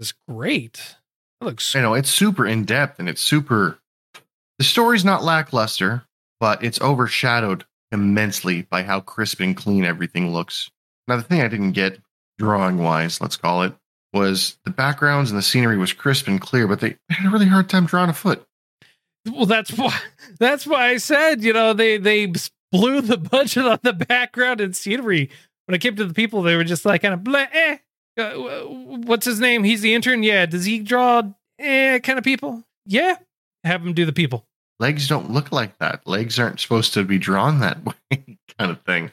is 0.00 0.14
great. 0.28 0.96
That 1.40 1.46
looks 1.46 1.74
You 1.74 1.82
know 1.82 1.94
it's 1.94 2.10
super 2.10 2.46
in 2.46 2.64
depth 2.64 2.98
and 2.98 3.08
it's 3.08 3.22
super. 3.22 3.78
The 4.58 4.64
story's 4.64 5.04
not 5.04 5.22
lackluster, 5.22 6.04
but 6.40 6.64
it's 6.64 6.80
overshadowed 6.80 7.64
immensely 7.92 8.62
by 8.62 8.82
how 8.82 9.00
crisp 9.00 9.40
and 9.40 9.56
clean 9.56 9.84
everything 9.84 10.32
looks. 10.32 10.70
Now, 11.08 11.16
the 11.16 11.22
thing 11.22 11.40
I 11.40 11.48
didn't 11.48 11.72
get 11.72 12.00
drawing 12.38 12.78
wise, 12.78 13.20
let's 13.20 13.36
call 13.36 13.62
it, 13.62 13.74
was 14.12 14.58
the 14.64 14.70
backgrounds 14.70 15.30
and 15.30 15.38
the 15.38 15.42
scenery 15.42 15.76
was 15.76 15.92
crisp 15.92 16.26
and 16.26 16.40
clear, 16.40 16.66
but 16.66 16.80
they 16.80 16.96
had 17.10 17.26
a 17.26 17.30
really 17.30 17.46
hard 17.46 17.68
time 17.68 17.86
drawing 17.86 18.10
a 18.10 18.14
foot. 18.14 18.44
well. 19.30 19.46
That's 19.46 19.72
why. 19.72 19.96
That's 20.38 20.66
why 20.66 20.88
I 20.88 20.96
said 20.96 21.42
you 21.42 21.52
know 21.52 21.72
they 21.72 21.98
they 21.98 22.32
blew 22.72 23.00
the 23.00 23.16
budget 23.30 23.66
on 23.66 23.78
the 23.82 23.92
background 23.92 24.60
and 24.60 24.74
scenery. 24.74 25.30
When 25.66 25.74
it 25.74 25.80
came 25.80 25.96
to 25.96 26.04
the 26.04 26.14
people, 26.14 26.42
they 26.42 26.56
were 26.56 26.64
just 26.64 26.84
like 26.84 27.02
kind 27.02 27.14
of 27.14 27.24
blah. 27.24 27.46
Eh. 27.52 27.78
Uh, 28.18 28.30
what's 28.64 29.26
his 29.26 29.40
name? 29.40 29.64
He's 29.64 29.80
the 29.82 29.94
intern. 29.94 30.22
Yeah. 30.22 30.46
Does 30.46 30.64
he 30.64 30.78
draw 30.80 31.22
eh 31.58 31.98
kind 32.00 32.18
of 32.18 32.24
people? 32.24 32.64
Yeah. 32.86 33.16
Have 33.64 33.84
him 33.84 33.92
do 33.94 34.04
the 34.06 34.12
people. 34.12 34.44
Legs 34.78 35.08
don't 35.08 35.30
look 35.30 35.52
like 35.52 35.78
that. 35.78 36.06
Legs 36.06 36.38
aren't 36.38 36.60
supposed 36.60 36.92
to 36.94 37.02
be 37.04 37.18
drawn 37.18 37.60
that 37.60 37.78
way, 38.10 38.38
kind 38.58 38.70
of 38.70 38.80
thing. 38.82 39.10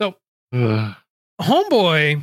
So- 0.00 0.16
Ugh. 0.54 0.94
homeboy 1.40 2.20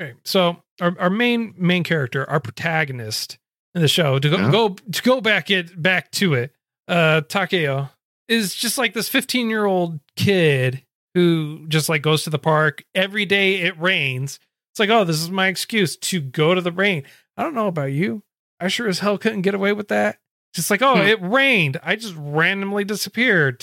okay, 0.00 0.14
so 0.24 0.62
our, 0.80 0.94
our 0.98 1.10
main 1.10 1.54
main 1.56 1.84
character 1.84 2.28
our 2.28 2.40
protagonist 2.40 3.38
in 3.74 3.80
the 3.82 3.88
show 3.88 4.18
to 4.18 4.28
go 4.28 4.36
Yeah. 4.38 4.50
go 4.50 4.68
to 4.90 5.02
go 5.02 5.20
back 5.20 5.50
it 5.50 5.80
back 5.80 6.10
to 6.12 6.34
it 6.34 6.52
uh 6.88 7.20
takeo 7.22 7.88
is 8.28 8.54
just 8.54 8.76
like 8.76 8.92
this 8.92 9.08
15 9.08 9.48
year 9.48 9.64
old 9.66 10.00
kid 10.16 10.82
who 11.14 11.64
just 11.68 11.88
like 11.88 12.02
goes 12.02 12.24
to 12.24 12.30
the 12.30 12.38
park 12.38 12.84
every 12.94 13.24
day 13.24 13.60
it 13.60 13.78
rains 13.80 14.40
it's 14.70 14.78
like 14.78 14.90
oh 14.90 15.04
this 15.04 15.20
is 15.20 15.30
my 15.30 15.46
excuse 15.48 15.96
to 15.96 16.20
go 16.20 16.54
to 16.54 16.60
the 16.60 16.72
rain 16.72 17.02
i 17.36 17.42
don't 17.42 17.54
know 17.54 17.66
about 17.68 17.92
you 17.92 18.22
i 18.60 18.68
sure 18.68 18.88
as 18.88 18.98
hell 19.00 19.18
couldn't 19.18 19.42
get 19.42 19.54
away 19.54 19.72
with 19.72 19.88
that 19.88 20.18
just 20.54 20.70
like 20.70 20.82
oh 20.82 20.96
Hmm. 20.96 21.02
it 21.06 21.20
rained 21.22 21.78
i 21.82 21.96
just 21.96 22.14
randomly 22.16 22.84
disappeared 22.84 23.60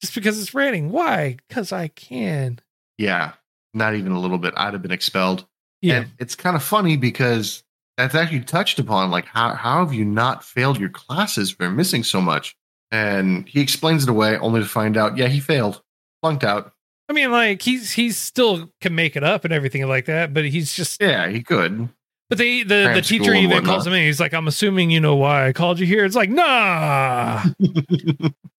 just 0.00 0.14
because 0.14 0.40
it's 0.40 0.54
raining 0.54 0.90
why 0.90 1.36
because 1.48 1.72
i 1.72 1.88
can 1.88 2.58
yeah, 2.98 3.32
not 3.74 3.94
even 3.94 4.12
a 4.12 4.20
little 4.20 4.38
bit. 4.38 4.54
I'd 4.56 4.74
have 4.74 4.82
been 4.82 4.92
expelled. 4.92 5.46
yeah 5.80 6.00
And 6.02 6.10
it's 6.20 6.36
kind 6.36 6.54
of 6.54 6.62
funny 6.62 6.96
because 6.96 7.64
that's 7.96 8.14
actually 8.14 8.40
touched 8.40 8.78
upon. 8.78 9.10
Like, 9.10 9.24
how, 9.26 9.54
how 9.54 9.84
have 9.84 9.92
you 9.92 10.04
not 10.04 10.44
failed 10.44 10.78
your 10.78 10.90
classes 10.90 11.50
for 11.50 11.68
missing 11.70 12.04
so 12.04 12.20
much? 12.20 12.54
And 12.92 13.48
he 13.48 13.60
explains 13.60 14.04
it 14.04 14.08
away 14.10 14.36
only 14.38 14.60
to 14.60 14.68
find 14.68 14.96
out, 14.96 15.16
yeah, 15.16 15.26
he 15.28 15.40
failed, 15.40 15.82
flunked 16.22 16.44
out. 16.44 16.74
I 17.12 17.14
mean, 17.14 17.30
like 17.30 17.60
he's 17.60 17.92
he's 17.92 18.16
still 18.16 18.70
can 18.80 18.94
make 18.94 19.16
it 19.16 19.22
up 19.22 19.44
and 19.44 19.52
everything 19.52 19.86
like 19.86 20.06
that, 20.06 20.32
but 20.32 20.46
he's 20.46 20.72
just 20.72 20.98
Yeah, 20.98 21.28
he 21.28 21.42
could. 21.42 21.90
But 22.30 22.38
they 22.38 22.62
the, 22.62 22.92
the 22.94 23.02
teacher 23.02 23.34
even 23.34 23.62
calls 23.66 23.86
him 23.86 23.92
in. 23.92 24.02
He's 24.02 24.18
like, 24.18 24.32
I'm 24.32 24.48
assuming 24.48 24.90
you 24.90 24.98
know 24.98 25.14
why 25.16 25.46
I 25.46 25.52
called 25.52 25.78
you 25.78 25.84
here. 25.84 26.06
It's 26.06 26.16
like, 26.16 26.30
nah, 26.30 27.42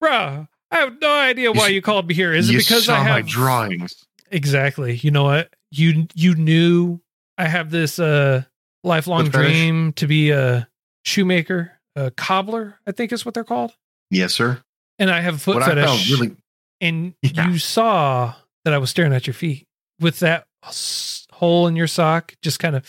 bruh. 0.04 0.48
I 0.72 0.76
have 0.78 1.00
no 1.02 1.12
idea 1.20 1.52
why 1.52 1.70
You- 1.70 1.76
you 1.76 1.82
called 1.82 2.08
me 2.08 2.14
here. 2.14 2.32
Is 2.34 2.50
it 2.50 2.58
because 2.58 2.86
saw 2.86 2.96
I 2.96 3.04
my 3.04 3.18
have 3.18 3.28
drawings? 3.28 4.06
exactly? 4.30 4.98
You 4.98 5.10
know 5.10 5.24
what? 5.24 5.52
You 5.72 6.08
you 6.14 6.36
knew 6.36 7.00
I 7.40 7.48
have 7.48 7.72
this 7.72 7.98
uh 7.98 8.44
lifelong 8.84 9.30
dream 9.30 9.94
to 9.94 10.06
be 10.06 10.30
a 10.30 10.68
shoemaker, 11.06 11.72
a 11.96 12.12
cobbler. 12.12 12.80
I 12.86 12.92
think 12.92 13.12
is 13.12 13.26
what 13.26 13.34
they're 13.34 13.44
called. 13.44 13.74
Yes, 14.12 14.34
sir. 14.36 14.62
And 15.00 15.10
I 15.10 15.22
have 15.22 15.36
a 15.36 15.40
foot 15.40 15.56
what 15.56 15.66
fetish. 15.66 16.12
Really 16.12 16.36
and 16.82 17.14
Yeah. 17.24 17.48
you 17.50 17.58
saw 17.58 18.36
that 18.66 18.74
I 18.74 18.78
was 18.78 18.90
staring 18.90 19.14
at 19.14 19.28
your 19.28 19.34
feet 19.34 19.68
with 20.00 20.20
that 20.20 20.46
hole 21.32 21.68
in 21.68 21.76
your 21.76 21.88
sock, 21.88 22.34
just 22.42 22.60
kind 22.60 22.76
of. 22.76 22.84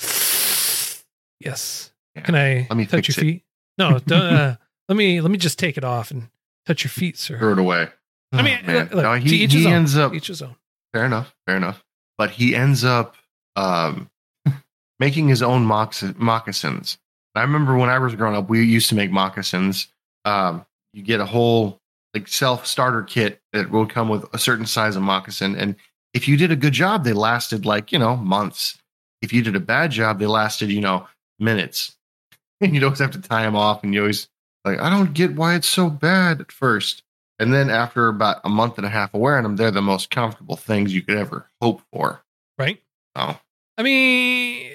Yes. 1.41 1.93
Yeah. 2.15 2.23
Can 2.23 2.35
I 2.35 2.67
Let 2.71 2.77
me 2.77 2.87
touch 2.87 3.09
your 3.09 3.15
it. 3.17 3.21
feet? 3.21 3.45
No, 3.79 3.99
don't, 4.07 4.21
uh, 4.35 4.57
let 4.89 4.97
me 4.97 5.21
let 5.21 5.31
me 5.31 5.39
just 5.39 5.59
take 5.59 5.77
it 5.77 5.85
off 5.85 6.11
and 6.11 6.29
touch 6.67 6.85
your 6.85 6.91
feet, 6.91 7.19
sir. 7.19 7.39
throw 7.39 7.53
it 7.53 7.59
away. 7.59 7.89
I 8.33 8.43
mean, 8.43 8.59
Oh, 8.67 8.73
look, 8.73 8.93
No, 8.95 9.15
he, 9.15 9.45
each 9.45 9.53
his 9.53 9.63
he 9.63 9.67
own. 9.69 9.73
ends 9.75 9.97
up 9.97 10.13
Each 10.15 10.27
his 10.29 10.43
own. 10.43 10.57
fair 10.93 11.05
enough, 11.05 11.35
fair 11.47 11.57
enough. 11.57 11.85
But 12.19 12.31
he 12.31 12.55
ends 12.55 12.85
up 12.85 13.15
um, 13.57 14.11
making 15.01 15.29
his 15.29 15.43
own 15.43 15.65
moccasins. 15.65 16.99
I 17.37 17.43
remember 17.43 17.77
when 17.77 17.91
I 17.91 17.99
was 17.99 18.15
growing 18.15 18.37
up, 18.37 18.49
we 18.49 18.65
used 18.65 18.89
to 18.91 18.95
make 18.95 19.11
moccasins. 19.11 19.89
Um, 20.25 20.65
you 20.93 21.03
get 21.03 21.21
a 21.21 21.27
whole 21.27 21.81
like 22.15 22.29
self 22.29 22.67
starter 22.67 23.03
kit 23.03 23.41
that 23.53 23.71
will 23.71 23.87
come 23.87 24.09
with 24.09 24.25
a 24.33 24.39
certain 24.39 24.67
size 24.67 24.97
of 24.97 25.03
moccasin, 25.03 25.57
and 25.57 25.75
if 26.15 26.29
you 26.29 26.37
did 26.37 26.53
a 26.53 26.57
good 26.57 26.73
job, 26.73 27.05
they 27.05 27.13
lasted 27.13 27.67
like 27.67 27.93
you 27.93 27.99
know 27.99 28.17
months. 28.17 28.79
If 29.21 29.33
you 29.33 29.43
did 29.43 29.57
a 29.57 29.61
bad 29.61 29.91
job, 29.91 30.19
they 30.19 30.27
lasted 30.27 30.71
you 30.71 30.81
know 30.81 31.09
minutes, 31.39 31.97
and 32.61 32.75
you'd 32.75 32.85
always 32.85 33.01
have 33.01 33.11
to 33.13 33.21
tie 33.21 33.43
them 33.43 33.57
off, 33.57 33.83
and 33.83 33.93
you 33.93 34.01
always 34.01 34.29
like 34.65 34.79
I 34.81 34.89
don't 34.89 35.13
get 35.13 35.35
why 35.35 35.57
it's 35.57 35.69
so 35.69 35.91
bad 35.91 36.41
at 36.41 36.53
first. 36.53 37.03
And 37.41 37.53
then 37.53 37.69
after 37.69 38.07
about 38.07 38.41
a 38.45 38.49
month 38.49 38.79
and 38.79 38.87
a 38.87 38.91
half 38.91 39.13
of 39.13 39.21
wearing 39.21 39.43
them, 39.43 39.57
they're 39.57 39.73
the 39.73 39.83
most 39.83 40.09
comfortable 40.09 40.55
things 40.55 40.95
you 40.95 41.03
could 41.03 41.17
ever 41.17 41.51
hope 41.61 41.83
for. 41.93 42.23
Right. 42.57 42.81
Oh, 43.17 43.37
I 43.77 43.83
mean, 43.83 44.71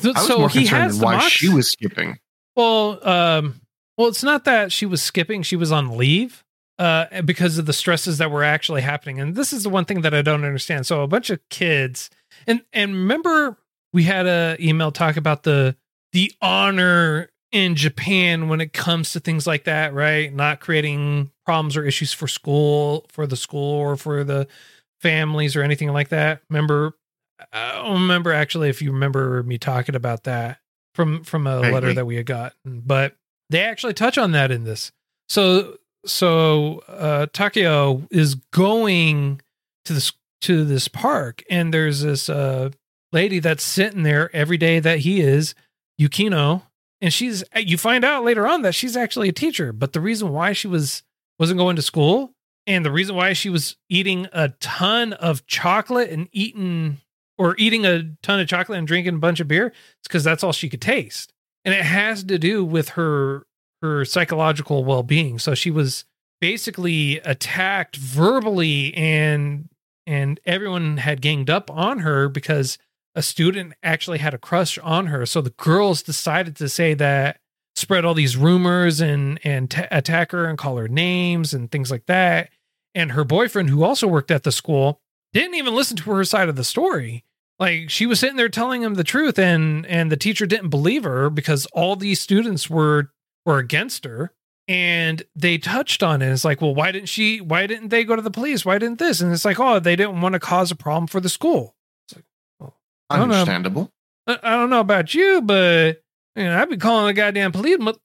th- 0.00 0.16
I 0.16 0.26
so 0.26 0.38
more 0.38 0.48
he 0.48 0.64
has 0.66 0.98
why 0.98 1.16
mox- 1.16 1.28
she 1.28 1.50
was 1.50 1.70
skipping. 1.70 2.18
Well, 2.56 3.06
um, 3.06 3.60
well, 3.98 4.08
it's 4.08 4.22
not 4.22 4.44
that 4.44 4.72
she 4.72 4.86
was 4.86 5.02
skipping; 5.02 5.42
she 5.42 5.56
was 5.56 5.70
on 5.70 5.98
leave 5.98 6.42
uh, 6.80 7.20
because 7.22 7.58
of 7.58 7.66
the 7.66 7.74
stresses 7.74 8.16
that 8.18 8.30
were 8.30 8.42
actually 8.42 8.80
happening. 8.80 9.20
And 9.20 9.36
this 9.36 9.52
is 9.52 9.64
the 9.64 9.68
one 9.68 9.84
thing 9.84 10.00
that 10.00 10.14
I 10.14 10.22
don't 10.22 10.44
understand. 10.44 10.86
So, 10.86 11.02
a 11.02 11.06
bunch 11.06 11.28
of 11.28 11.38
kids, 11.50 12.08
and 12.46 12.62
and 12.72 12.92
remember, 12.92 13.58
we 13.92 14.04
had 14.04 14.26
a 14.26 14.56
email 14.58 14.90
talk 14.90 15.18
about 15.18 15.42
the 15.42 15.76
the 16.14 16.32
honor 16.40 17.28
in 17.52 17.74
Japan 17.74 18.48
when 18.48 18.62
it 18.62 18.72
comes 18.72 19.12
to 19.12 19.20
things 19.20 19.46
like 19.46 19.64
that, 19.64 19.92
right? 19.92 20.32
Not 20.32 20.60
creating 20.60 21.30
problems 21.44 21.76
or 21.76 21.84
issues 21.84 22.14
for 22.14 22.26
school, 22.26 23.04
for 23.10 23.26
the 23.26 23.36
school, 23.36 23.74
or 23.74 23.96
for 23.96 24.24
the 24.24 24.48
families 25.02 25.56
or 25.56 25.62
anything 25.62 25.90
like 25.90 26.08
that. 26.08 26.40
Remember, 26.48 26.94
I 27.52 27.72
don't 27.72 27.92
remember 27.92 28.32
actually 28.32 28.70
if 28.70 28.80
you 28.80 28.90
remember 28.92 29.42
me 29.42 29.58
talking 29.58 29.94
about 29.94 30.24
that 30.24 30.60
from 30.94 31.24
from 31.24 31.46
a 31.46 31.60
letter 31.60 31.92
that 31.92 32.06
we 32.06 32.16
had 32.16 32.24
gotten, 32.24 32.80
but 32.86 33.16
they 33.50 33.60
actually 33.60 33.92
touch 33.92 34.16
on 34.16 34.32
that 34.32 34.50
in 34.50 34.64
this. 34.64 34.92
So 35.28 35.76
so 36.04 36.82
uh 36.88 37.26
Takeo 37.32 38.06
is 38.10 38.36
going 38.52 39.40
to 39.84 39.92
this 39.92 40.12
to 40.42 40.64
this 40.64 40.88
park 40.88 41.42
and 41.50 41.72
there's 41.72 42.02
this 42.02 42.28
uh 42.28 42.70
lady 43.12 43.38
that's 43.40 43.64
sitting 43.64 44.02
there 44.02 44.34
every 44.34 44.56
day 44.56 44.78
that 44.78 45.00
he 45.00 45.20
is, 45.20 45.54
Yukino, 46.00 46.62
and 47.00 47.12
she's 47.12 47.42
you 47.56 47.78
find 47.78 48.04
out 48.04 48.24
later 48.24 48.46
on 48.46 48.62
that 48.62 48.74
she's 48.74 48.96
actually 48.96 49.28
a 49.28 49.32
teacher, 49.32 49.72
but 49.72 49.92
the 49.92 50.00
reason 50.00 50.30
why 50.30 50.52
she 50.52 50.68
was 50.68 51.02
wasn't 51.38 51.58
going 51.58 51.76
to 51.76 51.82
school 51.82 52.32
and 52.66 52.84
the 52.84 52.92
reason 52.92 53.16
why 53.16 53.32
she 53.32 53.48
was 53.48 53.76
eating 53.88 54.26
a 54.32 54.50
ton 54.60 55.12
of 55.14 55.46
chocolate 55.46 56.10
and 56.10 56.28
eating 56.32 56.98
or 57.38 57.56
eating 57.58 57.86
a 57.86 58.14
ton 58.22 58.38
of 58.38 58.48
chocolate 58.48 58.78
and 58.78 58.86
drinking 58.86 59.14
a 59.14 59.18
bunch 59.18 59.40
of 59.40 59.48
beer 59.48 59.68
is 59.68 59.74
because 60.04 60.24
that's 60.24 60.44
all 60.44 60.52
she 60.52 60.68
could 60.68 60.82
taste. 60.82 61.32
And 61.64 61.74
it 61.74 61.82
has 61.82 62.22
to 62.24 62.38
do 62.38 62.64
with 62.64 62.90
her 62.90 63.46
her 63.82 64.04
psychological 64.04 64.84
well-being. 64.84 65.38
So 65.38 65.54
she 65.54 65.70
was 65.70 66.04
basically 66.40 67.18
attacked 67.20 67.96
verbally 67.96 68.94
and 68.94 69.68
and 70.06 70.40
everyone 70.44 70.96
had 70.96 71.20
ganged 71.20 71.50
up 71.50 71.70
on 71.70 72.00
her 72.00 72.28
because 72.28 72.78
a 73.14 73.22
student 73.22 73.74
actually 73.82 74.18
had 74.18 74.34
a 74.34 74.38
crush 74.38 74.78
on 74.78 75.06
her. 75.06 75.26
So 75.26 75.40
the 75.40 75.50
girls 75.50 76.02
decided 76.02 76.56
to 76.56 76.68
say 76.68 76.94
that 76.94 77.38
spread 77.76 78.04
all 78.04 78.14
these 78.14 78.36
rumors 78.36 79.00
and 79.00 79.38
and 79.44 79.70
ta 79.70 79.86
attack 79.90 80.32
her 80.32 80.46
and 80.46 80.58
call 80.58 80.76
her 80.76 80.88
names 80.88 81.54
and 81.54 81.70
things 81.70 81.90
like 81.90 82.06
that. 82.06 82.50
And 82.94 83.12
her 83.12 83.24
boyfriend 83.24 83.70
who 83.70 83.84
also 83.84 84.08
worked 84.08 84.30
at 84.30 84.42
the 84.42 84.52
school 84.52 85.00
didn't 85.32 85.54
even 85.54 85.74
listen 85.74 85.96
to 85.98 86.10
her 86.10 86.24
side 86.24 86.48
of 86.48 86.56
the 86.56 86.64
story. 86.64 87.24
Like 87.58 87.90
she 87.90 88.06
was 88.06 88.18
sitting 88.18 88.36
there 88.36 88.48
telling 88.48 88.82
him 88.82 88.94
the 88.94 89.04
truth 89.04 89.38
and 89.38 89.86
and 89.86 90.10
the 90.10 90.16
teacher 90.16 90.46
didn't 90.46 90.70
believe 90.70 91.04
her 91.04 91.30
because 91.30 91.66
all 91.66 91.94
these 91.94 92.20
students 92.20 92.70
were 92.70 93.10
were 93.46 93.58
against 93.58 94.04
her 94.04 94.32
and 94.68 95.22
they 95.34 95.58
touched 95.58 96.02
on 96.02 96.22
it 96.22 96.30
it's 96.30 96.44
like 96.44 96.60
well 96.60 96.74
why 96.74 96.92
didn't 96.92 97.08
she 97.08 97.40
why 97.40 97.66
didn't 97.66 97.88
they 97.88 98.04
go 98.04 98.14
to 98.14 98.22
the 98.22 98.30
police 98.30 98.64
why 98.64 98.78
didn't 98.78 98.98
this 98.98 99.20
and 99.20 99.32
it's 99.32 99.44
like 99.44 99.58
oh 99.58 99.78
they 99.80 99.96
didn't 99.96 100.20
want 100.20 100.32
to 100.34 100.38
cause 100.38 100.70
a 100.70 100.76
problem 100.76 101.06
for 101.06 101.20
the 101.20 101.28
school 101.28 101.74
I 103.12 103.16
don't 103.18 103.28
know. 103.28 103.34
Understandable. 103.40 103.90
I, 104.28 104.38
I 104.42 104.50
don't 104.56 104.70
know 104.70 104.80
about 104.80 105.14
you 105.14 105.40
but 105.42 106.02
you 106.36 106.44
know 106.44 106.56
i'd 106.60 106.68
be 106.70 106.76
calling 106.76 107.06
the 107.06 107.12
goddamn 107.14 107.50
police 107.52 107.78
but 107.80 107.98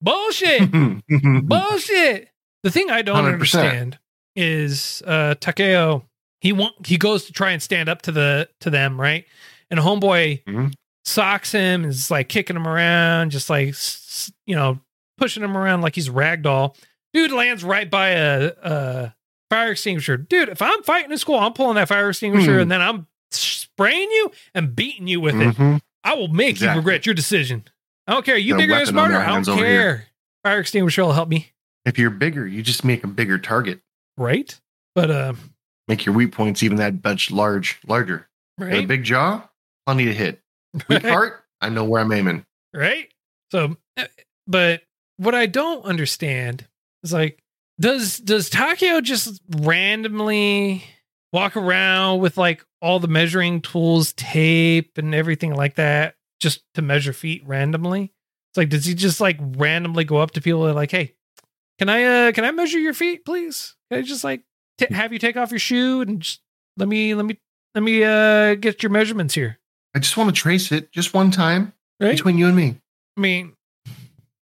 bullshit 0.00 0.70
bullshit. 1.48 2.28
The 2.62 2.70
thing 2.70 2.90
I 2.90 3.02
don't 3.02 3.24
100%. 3.24 3.32
understand 3.32 3.98
is 4.36 5.02
uh 5.06 5.34
Takeo. 5.40 6.04
He 6.40 6.52
want 6.52 6.86
he 6.86 6.96
goes 6.98 7.24
to 7.26 7.32
try 7.32 7.50
and 7.52 7.62
stand 7.62 7.88
up 7.88 8.02
to 8.02 8.12
the 8.12 8.48
to 8.60 8.70
them, 8.70 9.00
right? 9.00 9.24
And 9.70 9.78
homeboy 9.80 10.44
Mhm. 10.44 10.72
Socks 11.04 11.52
him, 11.52 11.84
is 11.84 12.10
like 12.10 12.28
kicking 12.28 12.56
him 12.56 12.66
around, 12.66 13.30
just 13.30 13.50
like 13.50 13.74
you 14.46 14.54
know 14.56 14.78
pushing 15.18 15.42
him 15.42 15.56
around 15.56 15.80
like 15.82 15.94
he's 15.94 16.08
ragdoll. 16.08 16.76
Dude 17.12 17.30
lands 17.32 17.62
right 17.62 17.88
by 17.88 18.08
a, 18.10 18.52
a 18.62 19.14
fire 19.50 19.70
extinguisher. 19.72 20.16
Dude, 20.16 20.48
if 20.48 20.60
I'm 20.60 20.82
fighting 20.82 21.12
in 21.12 21.18
school, 21.18 21.38
I'm 21.38 21.52
pulling 21.52 21.76
that 21.76 21.88
fire 21.88 22.08
extinguisher 22.08 22.54
Hmm. 22.54 22.60
and 22.62 22.70
then 22.70 22.80
I'm 22.82 23.06
spraying 23.30 24.10
you 24.10 24.30
and 24.54 24.74
beating 24.74 25.06
you 25.06 25.20
with 25.20 25.36
it. 25.36 25.54
Mhm. 25.56 25.80
I 26.02 26.14
will 26.14 26.28
make 26.28 26.50
Exactly. 26.50 26.74
you 26.74 26.80
regret 26.80 27.06
your 27.06 27.14
decision. 27.14 27.64
I 28.06 28.12
don't 28.12 28.24
care. 28.26 28.36
You 28.36 28.56
bigger 28.56 28.72
weapon 28.72 28.86
smarter. 28.88 29.16
I 29.16 29.40
don't 29.40 29.58
care. 29.58 30.06
Fire 30.42 30.58
extinguisher 30.60 31.02
will 31.04 31.12
help 31.12 31.28
me. 31.28 31.52
If 31.86 31.98
you're 31.98 32.10
bigger, 32.10 32.46
you 32.46 32.62
just 32.62 32.84
make 32.84 33.04
a 33.04 33.06
bigger 33.06 33.38
target. 33.38 33.80
right? 34.16 34.58
But 34.94 35.10
uh, 35.10 35.34
Make 35.88 36.04
your 36.06 36.14
weak 36.14 36.32
points 36.32 36.62
even 36.62 36.76
that 36.78 37.02
much 37.04 37.30
large, 37.30 37.78
larger. 37.86 38.28
Got 38.58 38.66
a 38.66 38.70
right, 38.70 38.88
big 38.88 39.04
jaw, 39.04 39.48
plenty 39.86 40.04
to 40.06 40.14
hit. 40.14 40.40
Weak 40.88 41.02
heart, 41.02 41.44
I 41.60 41.68
know 41.68 41.84
where 41.84 42.00
I'm 42.00 42.12
aiming. 42.12 42.44
right. 42.72 43.08
So, 43.50 43.76
uh, 43.96 44.06
but 44.46 44.82
what 45.16 45.34
I 45.34 45.46
don't 45.46 45.84
understand 45.84 46.66
is 47.02 47.12
like, 47.12 47.38
does 47.80 48.18
does 48.18 48.50
Takeo 48.50 49.00
just 49.00 49.40
randomly 49.56 50.84
walk 51.32 51.56
around 51.56 52.20
with 52.20 52.36
like 52.36 52.64
all 52.80 53.00
the 53.00 53.08
measuring 53.08 53.60
tools, 53.60 54.12
tape, 54.14 54.98
and 54.98 55.14
everything 55.14 55.54
like 55.54 55.76
that, 55.76 56.16
just 56.40 56.62
to 56.74 56.82
measure 56.82 57.12
feet 57.12 57.42
randomly? 57.46 58.12
It's 58.50 58.56
like, 58.56 58.68
does 58.68 58.84
he 58.84 58.94
just 58.94 59.20
like 59.20 59.38
randomly 59.56 60.04
go 60.04 60.18
up 60.18 60.32
to 60.32 60.40
people 60.40 60.66
and 60.66 60.74
like, 60.76 60.90
hey, 60.90 61.14
can 61.78 61.88
I 61.88 62.04
uh 62.28 62.32
can 62.32 62.44
I 62.44 62.50
measure 62.52 62.78
your 62.78 62.94
feet, 62.94 63.24
please? 63.24 63.74
Can 63.90 64.00
I 64.00 64.02
just 64.02 64.24
like 64.24 64.42
t- 64.78 64.92
have 64.92 65.12
you 65.12 65.18
take 65.18 65.36
off 65.36 65.50
your 65.50 65.58
shoe 65.58 66.00
and 66.00 66.20
just 66.20 66.40
let 66.76 66.88
me 66.88 67.14
let 67.14 67.26
me 67.26 67.38
let 67.74 67.82
me 67.82 68.04
uh 68.04 68.54
get 68.54 68.82
your 68.82 68.90
measurements 68.90 69.34
here, 69.34 69.58
I 69.94 69.98
just 70.00 70.16
want 70.16 70.28
to 70.34 70.40
trace 70.40 70.72
it 70.72 70.90
just 70.92 71.14
one 71.14 71.30
time 71.30 71.72
right? 72.00 72.10
between 72.12 72.36
you 72.38 72.46
and 72.48 72.56
me. 72.56 72.76
I 73.16 73.20
mean, 73.20 73.54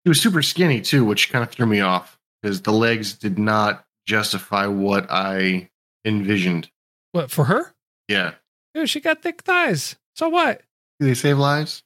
He 0.04 0.08
was 0.08 0.20
super 0.20 0.42
skinny 0.42 0.80
too, 0.80 1.04
which 1.04 1.30
kind 1.30 1.42
of 1.42 1.50
threw 1.50 1.66
me 1.66 1.80
off 1.80 2.18
because 2.42 2.62
the 2.62 2.72
legs 2.72 3.14
did 3.14 3.38
not 3.38 3.84
justify 4.06 4.66
what 4.66 5.06
I 5.10 5.70
envisioned. 6.04 6.70
what 7.12 7.30
for 7.30 7.44
her? 7.44 7.74
Yeah. 8.08 8.32
Dude, 8.74 8.88
she 8.88 9.00
got 9.00 9.22
thick 9.22 9.42
thighs. 9.42 9.96
So 10.16 10.28
what? 10.28 10.62
Do 10.98 11.06
they 11.06 11.14
save 11.14 11.38
lives? 11.38 11.82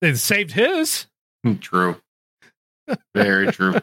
They 0.00 0.14
saved 0.14 0.52
his. 0.52 1.06
Hmm, 1.44 1.54
True. 1.56 2.00
Very 3.14 3.50
true. 3.52 3.74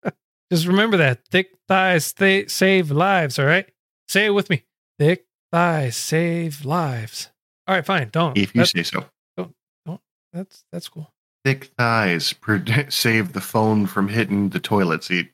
Just 0.52 0.66
remember 0.66 0.96
that 0.96 1.26
thick 1.28 1.50
thighs 1.68 2.12
they 2.12 2.46
save 2.46 2.90
lives. 2.90 3.38
All 3.38 3.44
right, 3.46 3.68
say 4.08 4.26
it 4.26 4.30
with 4.30 4.48
me. 4.50 4.64
Thick 4.98 5.26
thighs 5.52 5.96
save 5.96 6.64
lives. 6.64 7.30
All 7.68 7.74
right, 7.74 7.84
fine. 7.84 8.08
Don't. 8.10 8.36
If 8.36 8.54
you 8.54 8.64
say 8.64 8.82
so. 8.82 9.04
Don't. 9.36 9.54
Don't. 9.84 10.00
that's 10.32 10.64
that's 10.72 10.88
cool. 10.88 11.12
Thick 11.44 11.70
thighs 11.78 12.34
save 12.88 13.34
the 13.34 13.40
phone 13.42 13.86
from 13.86 14.08
hitting 14.08 14.48
the 14.48 14.58
toilet 14.58 15.04
seat 15.04 15.30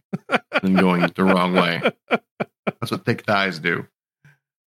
and 0.62 0.76
going 0.76 1.06
the 1.14 1.24
wrong 1.24 1.54
way. 1.54 1.80
That's 2.10 2.90
what 2.90 3.04
thick 3.04 3.22
thighs 3.22 3.60
do. 3.60 3.86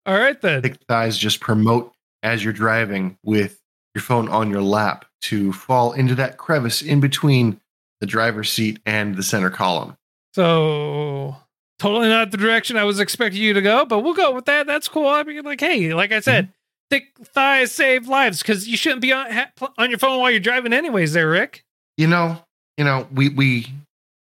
All 0.07 0.16
right 0.16 0.40
then. 0.40 0.62
Thick 0.62 0.79
thighs 0.88 1.18
just 1.18 1.40
promote 1.40 1.92
as 2.22 2.44
you're 2.44 2.52
driving 2.52 3.18
with 3.24 3.61
your 3.94 4.02
phone 4.02 4.29
on 4.29 4.48
your 4.50 4.62
lap 4.62 5.05
to 5.22 5.52
fall 5.52 5.92
into 5.92 6.14
that 6.14 6.37
crevice 6.37 6.83
in 6.83 7.00
between 7.00 7.61
the 8.00 8.07
driver's 8.07 8.50
seat 8.50 8.79
and 8.87 9.16
the 9.16 9.22
center 9.22 9.50
column. 9.50 9.96
So 10.35 11.37
totally 11.79 12.09
not 12.09 12.31
the 12.31 12.37
direction 12.37 12.76
I 12.76 12.85
was 12.85 13.00
expecting 13.00 13.42
you 13.42 13.55
to 13.55 13.62
go, 13.62 13.85
but 13.85 14.00
we'll 14.00 14.14
go 14.14 14.33
with 14.33 14.44
that. 14.44 14.66
That's 14.66 14.87
cool. 14.87 15.09
I 15.09 15.22
mean, 15.24 15.42
like, 15.44 15.61
hey, 15.61 15.94
like 15.94 16.12
I 16.12 16.20
said, 16.20 16.44
mm-hmm. 16.44 16.52
Thick 16.90 17.12
thighs 17.35 17.72
save 17.72 18.09
lives 18.09 18.38
because 18.42 18.68
you 18.68 18.77
shouldn't 18.77 19.01
be 19.03 19.12
on 19.12 19.31
ha- 19.31 19.51
on 19.79 19.90
your 19.90 19.99
phone 19.99 20.20
while 20.20 20.31
you're 20.31 20.40
driving, 20.40 20.72
anyways. 20.72 21.12
There, 21.12 21.29
Rick. 21.29 21.64
You 21.96 22.07
know, 22.07 22.42
you 22.77 22.85
know, 22.85 23.07
we 23.12 23.29
we 23.31 23.66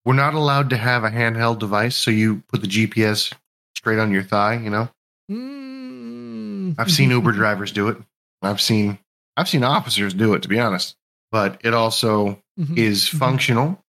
we're 0.05 0.13
not 0.13 0.33
allowed 0.33 0.69
to 0.71 0.77
have 0.77 1.03
a 1.03 1.09
handheld 1.09 1.59
device, 1.59 1.95
so 1.95 2.11
you 2.11 2.43
put 2.51 2.61
the 2.61 2.67
GPS 2.67 3.33
straight 3.75 3.99
on 3.99 4.11
your 4.11 4.23
thigh. 4.23 4.55
You 4.57 4.69
know, 4.69 4.89
Mm. 5.31 6.75
I've 6.77 6.91
seen 6.91 7.09
Uber 7.11 7.31
drivers 7.41 7.71
do 7.71 7.87
it. 7.89 7.97
I've 8.41 8.61
seen 8.61 8.97
I've 9.37 9.49
seen 9.49 9.63
officers 9.63 10.13
do 10.13 10.33
it. 10.33 10.41
To 10.43 10.47
be 10.47 10.59
honest, 10.59 10.95
but 11.31 11.59
it 11.63 11.73
also 11.73 12.39
Mhm. 12.59 12.77
is 12.77 13.03
Mhm. 13.09 13.19
functional, 13.19 13.83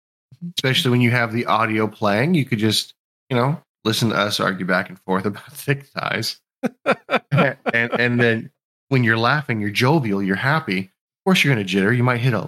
Mhm. 0.44 0.52
especially 0.58 0.90
when 0.92 1.00
you 1.00 1.10
have 1.10 1.32
the 1.32 1.46
audio 1.46 1.86
playing. 1.88 2.34
You 2.34 2.44
could 2.44 2.58
just, 2.58 2.94
you 3.28 3.36
know, 3.36 3.60
listen 3.84 4.10
to 4.10 4.16
us 4.16 4.38
argue 4.40 4.66
back 4.66 4.88
and 4.88 4.98
forth 5.00 5.24
about 5.26 5.52
thick 5.52 5.86
thighs. 5.86 6.40
and 7.32 7.56
and 7.98 8.20
then 8.20 8.50
when 8.92 9.04
you're 9.04 9.16
laughing, 9.16 9.58
you're 9.58 9.70
jovial, 9.70 10.22
you're 10.22 10.36
happy. 10.36 10.80
Of 10.80 11.24
course, 11.24 11.42
you're 11.42 11.54
going 11.54 11.66
to 11.66 11.76
jitter. 11.76 11.96
You 11.96 12.02
might 12.02 12.20
hit 12.20 12.34
a 12.34 12.40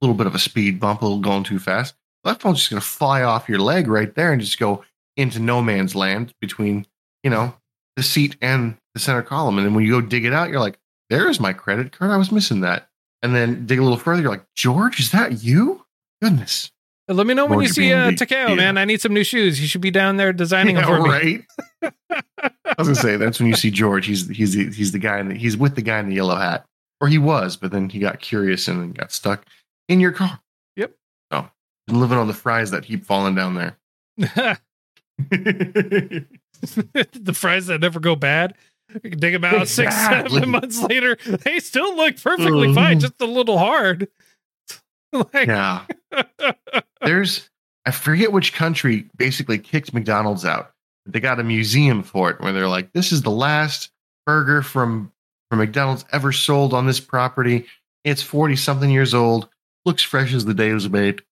little, 0.00 0.14
bit 0.14 0.28
of 0.28 0.34
a 0.36 0.38
speed 0.38 0.78
bump, 0.78 1.02
a 1.02 1.04
little 1.04 1.18
going 1.18 1.42
too 1.42 1.58
fast. 1.58 1.96
That 2.22 2.40
phone's 2.40 2.58
just 2.58 2.70
going 2.70 2.80
to 2.80 2.86
fly 2.86 3.22
off 3.22 3.48
your 3.48 3.58
leg 3.58 3.88
right 3.88 4.14
there 4.14 4.30
and 4.30 4.40
just 4.40 4.60
go 4.60 4.84
into 5.16 5.40
no 5.40 5.60
man's 5.60 5.96
land 5.96 6.34
between, 6.40 6.86
you 7.24 7.30
know, 7.30 7.52
the 7.96 8.04
seat 8.04 8.36
and 8.40 8.76
the 8.94 9.00
center 9.00 9.22
column. 9.22 9.58
And 9.58 9.66
then 9.66 9.74
when 9.74 9.84
you 9.84 9.90
go 9.90 10.00
dig 10.00 10.24
it 10.24 10.32
out, 10.32 10.50
you're 10.50 10.60
like, 10.60 10.78
"There's 11.10 11.40
my 11.40 11.52
credit 11.52 11.90
card. 11.90 12.12
I 12.12 12.16
was 12.16 12.30
missing 12.30 12.60
that." 12.60 12.88
And 13.20 13.34
then 13.34 13.66
dig 13.66 13.80
a 13.80 13.82
little 13.82 13.98
further, 13.98 14.22
you're 14.22 14.30
like, 14.30 14.46
"George, 14.54 15.00
is 15.00 15.10
that 15.10 15.42
you?" 15.42 15.84
Goodness, 16.22 16.70
Let 17.08 17.26
me 17.26 17.32
know 17.34 17.46
when 17.46 17.60
you 17.60 17.68
see 17.68 17.92
uh, 17.92 18.12
Takeo, 18.12 18.48
yeah. 18.48 18.54
man. 18.54 18.76
I 18.76 18.84
need 18.84 19.00
some 19.00 19.14
new 19.14 19.24
shoes. 19.24 19.60
You 19.60 19.66
should 19.66 19.80
be 19.80 19.90
down 19.90 20.16
there 20.18 20.32
designing 20.32 20.74
them 20.74 20.84
Yeah, 20.88 20.96
for 20.96 21.02
me. 21.02 21.08
right? 21.08 21.44
I 22.40 22.74
was 22.76 22.88
gonna 22.88 22.94
say 22.94 23.16
that's 23.16 23.38
when 23.40 23.48
you 23.48 23.54
see 23.56 23.70
George. 23.70 24.06
He's 24.06 24.28
he's 24.28 24.54
the, 24.54 24.70
he's 24.70 24.92
the 24.92 24.98
guy 24.98 25.18
in 25.18 25.28
the, 25.28 25.34
he's 25.34 25.56
with 25.56 25.74
the 25.74 25.82
guy 25.82 25.98
in 26.00 26.08
the 26.08 26.14
yellow 26.16 26.36
hat, 26.36 26.66
or 27.00 27.08
he 27.08 27.16
was, 27.18 27.56
but 27.56 27.70
then 27.72 27.88
he 27.88 27.98
got 27.98 28.20
curious 28.20 28.68
and 28.68 28.80
then 28.80 28.92
got 28.92 29.10
stuck 29.10 29.46
in 29.88 30.00
your 30.00 30.12
car. 30.12 30.38
Yep. 30.76 30.92
Oh, 31.30 31.48
been 31.86 31.98
living 32.00 32.18
on 32.18 32.26
the 32.26 32.34
fries 32.34 32.70
that 32.72 32.84
keep 32.84 33.04
falling 33.06 33.34
down 33.34 33.54
there. 33.54 33.76
the 35.30 36.26
fries 37.34 37.66
that 37.66 37.80
never 37.80 38.00
go 38.00 38.14
bad. 38.16 38.54
You 39.02 39.10
can 39.10 39.18
dig 39.18 39.34
them 39.34 39.44
out 39.44 39.68
six, 39.68 39.94
seven 39.96 40.50
months 40.50 40.80
later. 40.82 41.16
They 41.26 41.58
still 41.58 41.94
look 41.96 42.20
perfectly 42.22 42.72
fine, 42.74 43.00
just 43.00 43.20
a 43.20 43.26
little 43.26 43.58
hard. 43.58 44.08
like, 45.32 45.46
yeah, 45.46 45.84
there's 47.00 47.48
I 47.86 47.90
forget 47.90 48.32
which 48.32 48.52
country 48.52 49.08
basically 49.16 49.58
kicked 49.58 49.94
McDonald's 49.94 50.44
out. 50.44 50.72
They 51.06 51.20
got 51.20 51.40
a 51.40 51.44
museum 51.44 52.02
for 52.02 52.30
it 52.30 52.40
where 52.40 52.52
they're 52.52 52.68
like, 52.68 52.92
"This 52.92 53.12
is 53.12 53.22
the 53.22 53.30
last 53.30 53.90
burger 54.26 54.62
from 54.62 55.12
from 55.50 55.60
McDonald's 55.60 56.04
ever 56.12 56.32
sold 56.32 56.74
on 56.74 56.86
this 56.86 57.00
property. 57.00 57.66
It's 58.04 58.22
forty 58.22 58.56
something 58.56 58.90
years 58.90 59.14
old. 59.14 59.48
Looks 59.84 60.02
fresh 60.02 60.34
as 60.34 60.44
the 60.44 60.54
day 60.54 60.70
it 60.70 60.74
was 60.74 60.90
made." 60.90 61.22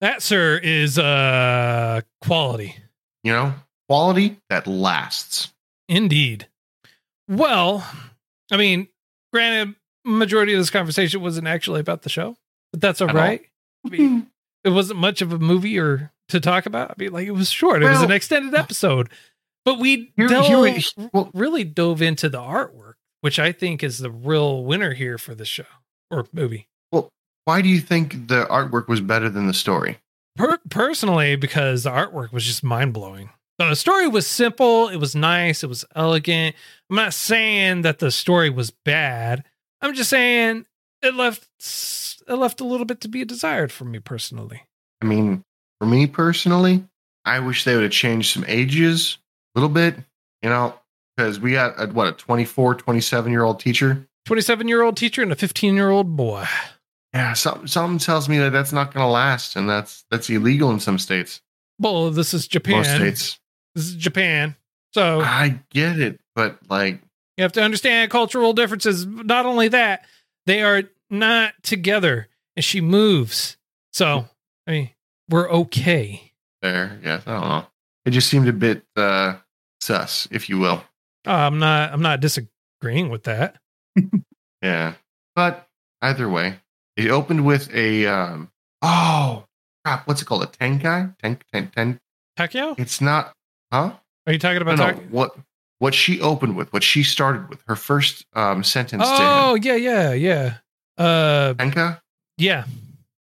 that, 0.00 0.22
sir, 0.22 0.60
is 0.62 0.98
uh 0.98 2.00
quality. 2.22 2.76
You 3.22 3.32
know, 3.32 3.54
quality 3.88 4.38
that 4.50 4.66
lasts. 4.66 5.52
Indeed. 5.88 6.48
Well, 7.28 7.86
I 8.50 8.56
mean, 8.56 8.88
granted, 9.32 9.76
majority 10.04 10.52
of 10.52 10.60
this 10.60 10.70
conversation 10.70 11.20
wasn't 11.20 11.48
actually 11.48 11.80
about 11.80 12.02
the 12.02 12.08
show, 12.08 12.36
but 12.72 12.80
that's 12.80 13.00
all 13.00 13.08
all. 13.08 13.14
right. 13.14 13.42
I 13.84 13.88
mean, 13.88 14.08
hmm. 14.08 14.20
it 14.64 14.70
wasn't 14.70 14.98
much 15.00 15.22
of 15.22 15.32
a 15.32 15.38
movie 15.38 15.78
or 15.78 16.12
to 16.28 16.40
talk 16.40 16.66
about. 16.66 16.90
I 16.90 16.94
mean, 16.98 17.12
like 17.12 17.26
it 17.26 17.32
was 17.32 17.50
short. 17.50 17.82
It 17.82 17.88
was 17.88 18.02
an 18.02 18.10
extended 18.10 18.54
uh, 18.54 18.58
episode, 18.58 19.08
but 19.64 19.78
we 19.78 20.12
Here- 20.16 20.28
dove- 20.28 20.46
here- 20.46 21.08
well- 21.12 21.30
really 21.34 21.64
dove 21.64 22.02
into 22.02 22.28
the 22.28 22.40
artwork, 22.40 22.94
which 23.20 23.38
I 23.38 23.52
think 23.52 23.82
is 23.82 23.98
the 23.98 24.10
real 24.10 24.64
winner 24.64 24.94
here 24.94 25.18
for 25.18 25.34
the 25.34 25.44
show 25.44 25.64
or 26.10 26.26
movie. 26.32 26.68
Well, 26.92 27.10
why 27.44 27.62
do 27.62 27.68
you 27.68 27.80
think 27.80 28.28
the 28.28 28.46
artwork 28.46 28.88
was 28.88 29.00
better 29.00 29.28
than 29.28 29.46
the 29.46 29.54
story? 29.54 29.98
Per- 30.36 30.60
personally, 30.68 31.36
because 31.36 31.84
the 31.84 31.90
artwork 31.90 32.32
was 32.32 32.44
just 32.44 32.62
mind 32.62 32.92
blowing. 32.92 33.30
The 33.58 33.74
story 33.74 34.06
was 34.06 34.26
simple. 34.26 34.88
It 34.88 34.98
was 34.98 35.14
nice. 35.16 35.62
It 35.64 35.68
was 35.68 35.84
elegant. 35.94 36.54
I'm 36.90 36.96
not 36.96 37.14
saying 37.14 37.82
that 37.82 38.00
the 38.00 38.10
story 38.10 38.50
was 38.50 38.70
bad. 38.70 39.44
I'm 39.80 39.94
just 39.94 40.10
saying 40.10 40.66
it 41.02 41.14
left 41.14 41.48
it 41.58 42.05
left 42.34 42.60
a 42.60 42.64
little 42.64 42.86
bit 42.86 43.00
to 43.02 43.08
be 43.08 43.24
desired 43.24 43.72
for 43.72 43.84
me 43.84 43.98
personally. 43.98 44.62
I 45.02 45.06
mean, 45.06 45.42
for 45.80 45.86
me 45.86 46.06
personally, 46.06 46.84
I 47.24 47.40
wish 47.40 47.64
they 47.64 47.74
would 47.74 47.84
have 47.84 47.92
changed 47.92 48.32
some 48.32 48.44
ages 48.48 49.18
a 49.54 49.60
little 49.60 49.72
bit, 49.72 49.96
you 50.42 50.48
know, 50.48 50.74
because 51.16 51.40
we 51.40 51.52
got 51.52 51.80
a, 51.80 51.86
what 51.92 52.08
a 52.08 52.12
24, 52.12 52.76
27 52.76 53.32
year 53.32 53.42
old 53.42 53.60
teacher. 53.60 54.06
27 54.26 54.68
year 54.68 54.82
old 54.82 54.96
teacher 54.96 55.22
and 55.22 55.32
a 55.32 55.36
15 55.36 55.74
year 55.74 55.90
old 55.90 56.16
boy. 56.16 56.44
Yeah, 57.14 57.32
something 57.32 57.66
something 57.66 57.98
tells 57.98 58.28
me 58.28 58.38
that 58.38 58.50
that's 58.50 58.72
not 58.72 58.92
going 58.92 59.04
to 59.04 59.10
last, 59.10 59.56
and 59.56 59.68
that's 59.68 60.04
that's 60.10 60.28
illegal 60.28 60.70
in 60.70 60.80
some 60.80 60.98
states. 60.98 61.40
Well, 61.78 62.10
this 62.10 62.34
is 62.34 62.46
Japan. 62.46 62.76
Most 62.76 62.94
states. 62.94 63.38
This 63.74 63.86
is 63.86 63.94
Japan. 63.94 64.56
So 64.92 65.20
I 65.20 65.60
get 65.70 65.98
it, 65.98 66.20
but 66.34 66.58
like, 66.68 67.00
You 67.36 67.42
have 67.42 67.52
to 67.52 67.62
understand 67.62 68.10
cultural 68.10 68.52
differences. 68.52 69.06
Not 69.06 69.46
only 69.46 69.68
that, 69.68 70.06
they 70.46 70.62
are 70.62 70.84
not 71.10 71.54
together 71.62 72.28
and 72.56 72.64
she 72.64 72.80
moves. 72.80 73.56
So, 73.92 74.28
I 74.66 74.70
mean, 74.70 74.90
we're 75.28 75.50
okay. 75.50 76.32
there, 76.62 76.98
yes, 77.02 77.22
I 77.26 77.32
don't 77.40 77.48
know. 77.48 77.66
It 78.04 78.10
just 78.10 78.28
seemed 78.28 78.48
a 78.48 78.52
bit 78.52 78.84
uh, 78.96 79.36
sus, 79.80 80.28
if 80.30 80.48
you 80.48 80.58
will. 80.58 80.82
Uh, 81.26 81.32
I'm 81.32 81.58
not 81.58 81.92
I'm 81.92 82.02
not 82.02 82.20
disagreeing 82.20 83.08
with 83.10 83.24
that. 83.24 83.56
Yeah. 84.62 84.94
But 85.34 85.66
either 86.00 86.28
way, 86.28 86.60
it 86.96 87.10
opened 87.10 87.44
with 87.44 87.72
a 87.74 88.06
um 88.06 88.50
oh 88.82 89.44
crap, 89.84 90.06
what's 90.08 90.22
it 90.22 90.24
called? 90.24 90.42
A 90.44 90.46
tenkai? 90.46 91.14
Ten 91.18 91.38
ten 91.52 91.70
ten 91.74 92.00
Takeo? 92.36 92.74
it's 92.78 93.00
not 93.00 93.32
huh? 93.72 93.92
Are 94.26 94.32
you 94.32 94.38
talking 94.38 94.64
No, 94.64 94.72
about 94.72 94.78
no, 94.78 94.92
Takeo? 94.92 95.08
what 95.10 95.36
what 95.78 95.94
she 95.94 96.20
opened 96.22 96.56
with, 96.56 96.72
what 96.72 96.82
she 96.82 97.02
started 97.02 97.48
with, 97.50 97.60
her 97.68 97.76
first 97.76 98.24
um 98.32 98.64
sentence 98.64 99.02
Oh, 99.06 99.56
yeah, 99.56 99.76
yeah, 99.76 100.12
yeah. 100.14 100.54
Uh. 100.98 101.54
Tenka? 101.54 102.00
yeah. 102.38 102.64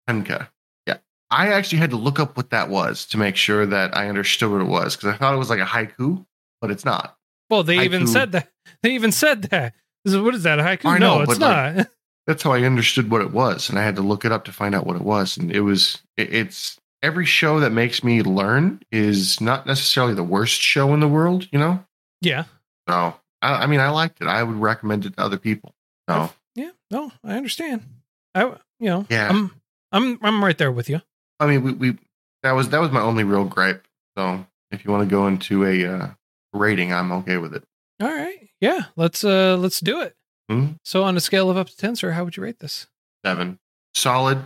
Tenka. 0.09 0.49
Yeah. 0.87 0.99
I 1.31 1.49
actually 1.49 1.79
had 1.79 1.91
to 1.91 1.97
look 1.97 2.19
up 2.19 2.37
what 2.37 2.51
that 2.51 2.69
was 2.69 3.07
to 3.07 3.19
make 3.19 3.37
sure 3.37 3.67
that 3.67 3.97
I 3.97 4.09
understood 4.09 4.51
what 4.51 4.61
it 4.61 4.69
was, 4.69 4.97
because 4.97 5.15
I 5.15 5.17
thought 5.17 5.35
it 5.35 5.39
was 5.39 5.51
like 5.51 5.61
a 5.61 5.65
haiku, 5.65 6.25
but 6.61 6.71
it's 6.71 6.85
not. 6.85 7.17
Well, 7.51 7.63
they 7.63 7.85
even 7.85 8.07
said 8.07 8.33
that. 8.33 8.51
They 8.83 8.95
even 8.95 9.13
said 9.13 9.43
that. 9.45 9.75
What 10.05 10.35
is 10.35 10.45
that? 10.45 10.59
A 10.59 10.63
haiku? 10.63 10.87
I 10.87 10.99
no, 10.99 11.21
it's 11.21 11.39
but, 11.39 11.41
like, 11.41 11.77
not. 11.77 11.87
that's 12.27 12.43
how 12.43 12.53
I 12.53 12.63
understood 12.63 13.11
what 13.11 13.21
it 13.21 13.33
was, 13.33 13.69
and 13.69 13.79
I 13.79 13.83
had 13.83 13.97
to 13.97 14.03
look 14.03 14.25
it 14.25 14.33
up 14.33 14.45
to 14.45 14.53
find 14.53 14.75
out 14.75 14.87
what 14.87 14.97
it 14.97 15.03
was. 15.03 15.37
And 15.37 15.51
it 15.51 15.61
was 15.61 16.03
it, 16.17 16.33
it's 16.33 16.79
every 17.03 17.27
show 17.27 17.61
that 17.61 17.73
makes 17.73 18.03
me 18.03 18.23
learn 18.23 18.81
is 18.91 19.41
not 19.41 19.67
necessarily 19.67 20.15
the 20.15 20.23
worst 20.23 20.61
show 20.61 20.95
in 20.95 21.01
the 21.01 21.09
world, 21.09 21.49
you 21.53 21.59
know. 21.59 21.85
yeah. 22.21 22.45
So 22.89 23.15
I, 23.43 23.65
I 23.65 23.67
mean, 23.67 23.81
I 23.81 23.91
liked 23.91 24.21
it. 24.21 24.29
I 24.29 24.43
would 24.43 24.57
recommend 24.57 25.05
it 25.05 25.17
to 25.17 25.23
other 25.23 25.39
people. 25.39 25.75
So. 26.09 26.31
No, 26.91 27.13
I 27.25 27.37
understand. 27.37 27.83
I 28.35 28.45
you 28.81 28.89
know, 28.89 29.07
Yeah. 29.09 29.29
I'm 29.29 29.53
I'm 29.93 30.19
I'm 30.23 30.45
right 30.45 30.57
there 30.57 30.73
with 30.73 30.89
you. 30.89 31.01
I 31.41 31.47
mean, 31.47 31.63
we, 31.63 31.73
we 31.73 31.99
that 32.43 32.53
was 32.53 32.69
that 32.71 32.81
was 32.81 32.91
my 32.91 33.01
only 33.01 33.25
real 33.25 33.45
gripe. 33.45 33.87
So 34.17 34.47
if 34.71 34.85
you 34.85 34.91
want 34.91 35.09
to 35.09 35.11
go 35.11 35.27
into 35.27 35.65
a 35.65 35.85
uh, 35.87 36.09
rating, 36.53 36.93
I'm 36.93 37.13
okay 37.13 37.37
with 37.37 37.55
it. 37.55 37.65
All 38.01 38.09
right. 38.09 38.49
Yeah. 38.61 38.85
Let's 38.97 39.25
uh 39.25 39.57
let's 39.57 39.81
do 39.81 40.01
it. 40.01 40.15
Hmm? 40.49 40.73
So 40.85 41.05
on 41.05 41.17
a 41.17 41.21
scale 41.21 41.51
of 41.51 41.57
up 41.57 41.69
to 41.69 41.77
10, 41.77 41.97
sir, 41.97 42.13
how 42.13 42.25
would 42.25 42.37
you 42.37 42.43
rate 42.43 42.59
this? 42.61 42.87
Seven, 43.25 43.59
solid, 43.95 44.39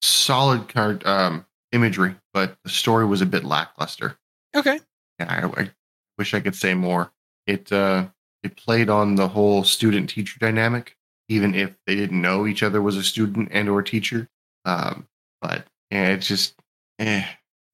solid 0.00 0.68
card 0.68 1.06
um, 1.06 1.44
imagery, 1.72 2.14
but 2.32 2.56
the 2.64 2.70
story 2.70 3.04
was 3.04 3.20
a 3.20 3.26
bit 3.26 3.44
lackluster. 3.44 4.16
Okay. 4.56 4.80
Yeah, 5.18 5.50
I, 5.54 5.60
I 5.62 5.70
wish 6.16 6.32
I 6.32 6.40
could 6.40 6.54
say 6.54 6.72
more. 6.74 7.12
It 7.46 7.70
uh, 7.70 8.06
it 8.42 8.56
played 8.56 8.88
on 8.88 9.16
the 9.16 9.28
whole 9.28 9.62
student 9.64 10.08
teacher 10.10 10.38
dynamic, 10.38 10.96
even 11.32 11.54
if 11.54 11.74
they 11.86 11.94
didn't 11.94 12.20
know 12.20 12.46
each 12.46 12.62
other 12.62 12.80
was 12.82 12.96
a 12.96 13.02
student 13.02 13.48
and 13.52 13.68
or 13.68 13.82
teacher. 13.82 14.28
Um, 14.64 15.06
but 15.40 15.66
yeah, 15.90 16.08
it's 16.08 16.26
just, 16.28 16.54
eh, 16.98 17.24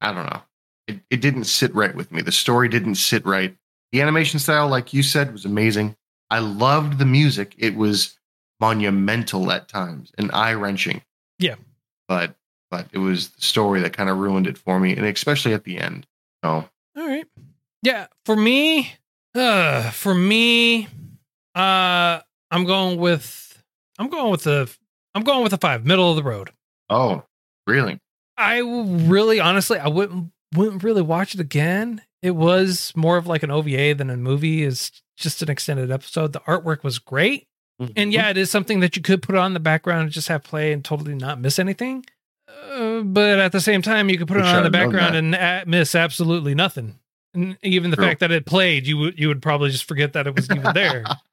I 0.00 0.12
don't 0.12 0.26
know. 0.26 0.42
It 0.86 1.00
it 1.10 1.20
didn't 1.20 1.44
sit 1.44 1.74
right 1.74 1.94
with 1.94 2.10
me. 2.12 2.22
The 2.22 2.32
story 2.32 2.68
didn't 2.68 2.94
sit 2.96 3.24
right. 3.26 3.54
The 3.92 4.00
animation 4.00 4.38
style, 4.40 4.68
like 4.68 4.92
you 4.94 5.02
said, 5.02 5.32
was 5.32 5.44
amazing. 5.44 5.96
I 6.30 6.38
loved 6.40 6.98
the 6.98 7.06
music. 7.06 7.54
It 7.58 7.74
was 7.76 8.18
monumental 8.60 9.50
at 9.52 9.68
times 9.68 10.12
and 10.18 10.30
eye 10.32 10.54
wrenching. 10.54 11.02
Yeah. 11.38 11.56
but 12.08 12.34
but 12.70 12.86
it 12.92 12.98
was 12.98 13.30
the 13.30 13.40
story 13.42 13.80
that 13.80 13.92
kind 13.94 14.10
of 14.10 14.18
ruined 14.18 14.46
it 14.46 14.58
for 14.58 14.78
me, 14.80 14.94
and 14.96 15.06
especially 15.06 15.54
at 15.54 15.64
the 15.64 15.78
end. 15.78 16.06
So 16.44 16.50
All 16.96 17.06
right. 17.08 17.26
Yeah, 17.82 18.06
for 18.24 18.36
me, 18.36 18.92
uh 19.34 19.90
for 19.90 20.14
me, 20.14 20.88
uh 21.54 22.20
I'm 22.50 22.64
going 22.64 22.98
with 22.98 23.47
I'm 23.98 24.08
going 24.08 24.30
with 24.30 24.44
the 24.44 24.70
I'm 25.14 25.22
going 25.24 25.42
with 25.42 25.52
a 25.52 25.58
five, 25.58 25.84
middle 25.84 26.10
of 26.10 26.16
the 26.16 26.22
road. 26.22 26.50
Oh, 26.90 27.24
really? 27.66 27.98
I 28.36 28.58
really, 28.60 29.40
honestly, 29.40 29.78
I 29.78 29.88
wouldn't 29.88 30.30
wouldn't 30.54 30.82
really 30.82 31.02
watch 31.02 31.34
it 31.34 31.40
again. 31.40 32.02
It 32.22 32.32
was 32.32 32.92
more 32.96 33.16
of 33.16 33.26
like 33.26 33.42
an 33.42 33.50
OVA 33.50 33.94
than 33.94 34.10
a 34.10 34.16
movie. 34.16 34.62
Is 34.62 34.90
just 35.16 35.42
an 35.42 35.50
extended 35.50 35.90
episode. 35.90 36.32
The 36.32 36.40
artwork 36.40 36.82
was 36.84 36.98
great, 36.98 37.46
Mm-hmm. 37.80 37.92
and 37.96 38.12
yeah, 38.12 38.28
it 38.30 38.36
is 38.36 38.50
something 38.50 38.80
that 38.80 38.96
you 38.96 39.02
could 39.02 39.22
put 39.22 39.36
on 39.36 39.54
the 39.54 39.60
background 39.60 40.02
and 40.02 40.10
just 40.10 40.26
have 40.28 40.42
play 40.42 40.72
and 40.72 40.84
totally 40.84 41.14
not 41.14 41.40
miss 41.40 41.60
anything. 41.60 42.04
Uh, 42.48 43.02
but 43.02 43.38
at 43.38 43.52
the 43.52 43.60
same 43.60 43.82
time, 43.82 44.08
you 44.10 44.18
could 44.18 44.26
put 44.26 44.36
it 44.36 44.44
on 44.44 44.56
in 44.58 44.64
the 44.64 44.70
background 44.70 45.14
and 45.14 45.68
miss 45.70 45.94
absolutely 45.94 46.54
nothing. 46.56 46.98
And 47.34 47.56
even 47.62 47.90
the 47.90 47.96
True. 47.96 48.06
fact 48.06 48.18
that 48.20 48.32
it 48.32 48.46
played, 48.46 48.86
you 48.88 48.96
would 48.98 49.18
you 49.18 49.28
would 49.28 49.42
probably 49.42 49.70
just 49.70 49.84
forget 49.86 50.12
that 50.14 50.26
it 50.26 50.34
was 50.34 50.50
even 50.50 50.72
there. 50.74 51.04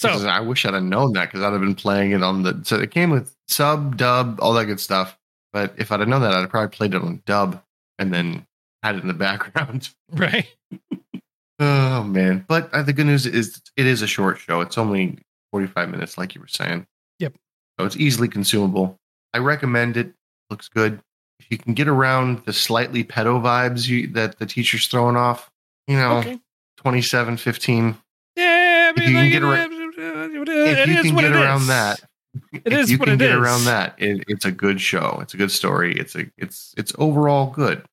So 0.00 0.08
I 0.28 0.40
wish 0.40 0.64
I'd 0.64 0.72
have 0.74 0.82
known 0.82 1.12
that 1.12 1.26
because 1.26 1.42
I'd 1.42 1.52
have 1.52 1.60
been 1.60 1.74
playing 1.74 2.12
it 2.12 2.22
on 2.22 2.42
the. 2.42 2.60
So 2.64 2.76
it 2.78 2.90
came 2.90 3.10
with 3.10 3.34
sub, 3.48 3.96
dub, 3.96 4.38
all 4.40 4.54
that 4.54 4.64
good 4.64 4.80
stuff. 4.80 5.18
But 5.52 5.74
if 5.76 5.92
I'd 5.92 6.00
have 6.00 6.08
known 6.08 6.22
that, 6.22 6.32
I'd 6.32 6.40
have 6.40 6.50
probably 6.50 6.74
played 6.74 6.94
it 6.94 7.02
on 7.02 7.22
dub 7.26 7.60
and 7.98 8.12
then 8.14 8.46
had 8.82 8.96
it 8.96 9.02
in 9.02 9.08
the 9.08 9.14
background. 9.28 9.90
right, 10.12 10.46
Oh 11.58 12.02
man! 12.04 12.44
But 12.48 12.72
uh, 12.72 12.82
the 12.82 12.92
good 12.94 13.04
news 13.06 13.26
is 13.26 13.60
it 13.76 13.84
is 13.86 14.00
a 14.00 14.06
short 14.06 14.38
show. 14.38 14.62
It's 14.62 14.78
only 14.78 15.18
forty-five 15.52 15.90
minutes, 15.90 16.16
like 16.16 16.34
you 16.34 16.40
were 16.40 16.48
saying. 16.48 16.86
Yep. 17.18 17.34
So 17.78 17.84
it's 17.84 17.96
easily 17.96 18.28
consumable. 18.28 18.96
I 19.34 19.38
recommend 19.38 19.98
it. 19.98 20.14
Looks 20.48 20.68
good. 20.68 21.00
If 21.40 21.46
you 21.50 21.58
can 21.58 21.74
get 21.74 21.88
around 21.88 22.42
the 22.46 22.52
slightly 22.54 23.04
pedo 23.04 23.40
vibes 23.42 23.86
you, 23.86 24.06
that 24.08 24.38
the 24.38 24.46
teacher's 24.46 24.86
throwing 24.86 25.16
off, 25.16 25.50
you 25.86 25.96
know, 25.96 26.18
okay, 26.18 26.38
27, 26.78 27.36
15. 27.36 27.96
yeah. 28.36 28.44
I 28.44 28.90
If 28.90 28.96
mean, 28.96 29.08
you 29.10 29.14
can 29.14 29.30
get 29.30 29.42
around- 29.42 29.79
it 30.24 30.48
If 30.48 30.88
is 30.88 30.96
you 30.96 31.02
can 31.02 31.14
what 31.14 31.22
get 31.22 31.30
it 31.32 31.36
around 31.36 31.60
is. 31.62 31.66
that, 31.68 32.00
It 32.52 32.62
if 32.66 32.72
is 32.72 32.90
you 32.90 32.98
what 32.98 33.06
can 33.06 33.14
it 33.14 33.18
get 33.18 33.30
is. 33.30 33.36
around 33.36 33.64
that, 33.64 33.94
it, 33.98 34.24
it's 34.28 34.44
a 34.44 34.52
good 34.52 34.80
show. 34.80 35.18
It's 35.22 35.34
a 35.34 35.36
good 35.36 35.50
story. 35.50 35.96
It's 35.98 36.14
a 36.16 36.26
it's 36.36 36.74
it's 36.76 36.92
overall 36.98 37.50
good. 37.50 37.84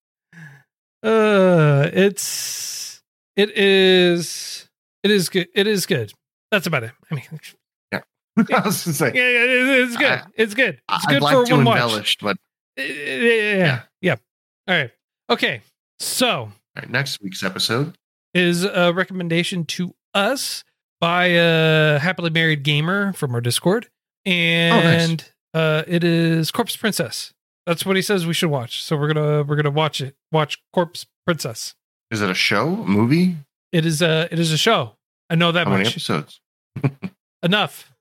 Uh, 1.03 1.89
it's 1.93 3.01
it 3.35 3.51
is 3.57 4.67
it 5.03 5.11
is 5.11 5.29
good. 5.29 5.47
It 5.53 5.67
is 5.67 5.85
good. 5.85 6.13
That's 6.51 6.65
about 6.67 6.83
it. 6.83 6.91
I 7.11 7.15
mean, 7.15 7.23
yeah, 7.91 8.01
I 8.37 8.41
was 8.61 8.83
gonna 8.83 8.93
say, 8.95 9.11
yeah, 9.13 9.29
yeah, 9.29 9.43
it- 9.43 9.79
it's 9.87 9.97
good. 9.97 10.05
I- 10.19 10.25
it's 10.35 10.53
good. 10.53 10.81
It's 10.89 11.05
I'd 11.05 11.09
good 11.09 11.21
like 11.21 11.35
for 11.35 11.45
to 11.45 11.55
one 11.55 11.65
watch. 11.65 11.75
embellish, 11.81 12.17
but 12.21 12.37
Yeah, 12.77 12.85
yeah, 12.85 13.81
yeah. 14.01 14.15
All 14.67 14.75
right. 14.75 14.91
Okay. 15.29 15.61
So 15.99 16.29
all 16.29 16.51
right, 16.75 16.89
next 16.89 17.21
week's 17.21 17.43
episode. 17.43 17.95
is 18.33 18.63
a 18.63 18.91
recommendation 18.93 19.65
to 19.65 19.93
us 20.13 20.63
by 20.99 21.25
a 21.27 21.99
happily 21.99 22.29
married 22.29 22.63
gamer 22.63 23.13
from 23.13 23.33
our 23.35 23.41
Discord, 23.41 23.89
and 24.25 25.23
uh, 25.53 25.83
it 25.87 26.03
is 26.03 26.51
Corpse 26.51 26.75
Princess. 26.77 27.33
That's 27.65 27.85
what 27.85 27.95
he 27.95 28.01
says 28.01 28.25
we 28.25 28.33
should 28.33 28.49
watch. 28.49 28.81
So 28.83 28.95
we're 28.95 29.13
gonna 29.13 29.43
we're 29.43 29.55
gonna 29.57 29.71
watch 29.71 30.01
it. 30.01 30.15
Watch 30.31 30.61
Corpse 30.73 31.05
Princess. 31.25 31.75
Is 32.11 32.21
it 32.21 32.29
a 32.29 32.33
show, 32.33 32.67
a 32.67 32.87
movie? 32.87 33.35
It 33.71 33.85
is 33.85 34.01
a 34.01 34.27
it 34.31 34.39
is 34.39 34.51
a 34.53 34.57
show. 34.57 34.93
I 35.29 35.35
know 35.35 35.51
that 35.51 35.67
How 35.67 35.73
many 35.73 35.87
episodes? 35.89 36.39
Enough. 37.43 37.91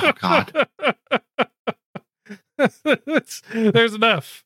Oh 0.00 0.12
God! 0.20 0.66
It's- 2.58 3.42
There's 3.52 3.94
enough. 3.94 4.44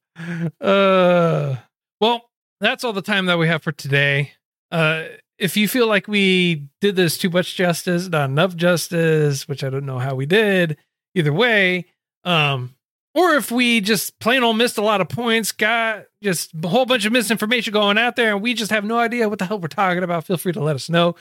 Uh, 0.60 1.56
well, 2.00 2.30
that's 2.60 2.84
all 2.84 2.92
the 2.92 3.02
time 3.02 3.26
that 3.26 3.38
we 3.38 3.48
have 3.48 3.62
for 3.62 3.72
today. 3.72 4.32
Uh, 4.70 5.04
if 5.42 5.56
you 5.56 5.66
feel 5.66 5.88
like 5.88 6.06
we 6.06 6.68
did 6.80 6.94
this 6.94 7.18
too 7.18 7.28
much 7.28 7.56
justice, 7.56 8.08
not 8.08 8.30
enough 8.30 8.54
justice, 8.54 9.48
which 9.48 9.64
I 9.64 9.70
don't 9.70 9.84
know 9.84 9.98
how 9.98 10.14
we 10.14 10.24
did, 10.24 10.76
either 11.16 11.32
way, 11.32 11.86
um, 12.22 12.76
or 13.12 13.34
if 13.34 13.50
we 13.50 13.80
just 13.80 14.20
plain 14.20 14.44
old 14.44 14.56
missed 14.56 14.78
a 14.78 14.82
lot 14.82 15.00
of 15.00 15.08
points, 15.08 15.50
got 15.50 16.04
just 16.22 16.52
a 16.62 16.68
whole 16.68 16.86
bunch 16.86 17.06
of 17.06 17.12
misinformation 17.12 17.72
going 17.72 17.98
out 17.98 18.14
there, 18.14 18.34
and 18.34 18.40
we 18.40 18.54
just 18.54 18.70
have 18.70 18.84
no 18.84 19.00
idea 19.00 19.28
what 19.28 19.40
the 19.40 19.44
hell 19.44 19.58
we're 19.58 19.66
talking 19.66 20.04
about, 20.04 20.24
feel 20.24 20.36
free 20.36 20.52
to 20.52 20.62
let 20.62 20.76
us 20.76 20.88
know. 20.88 21.16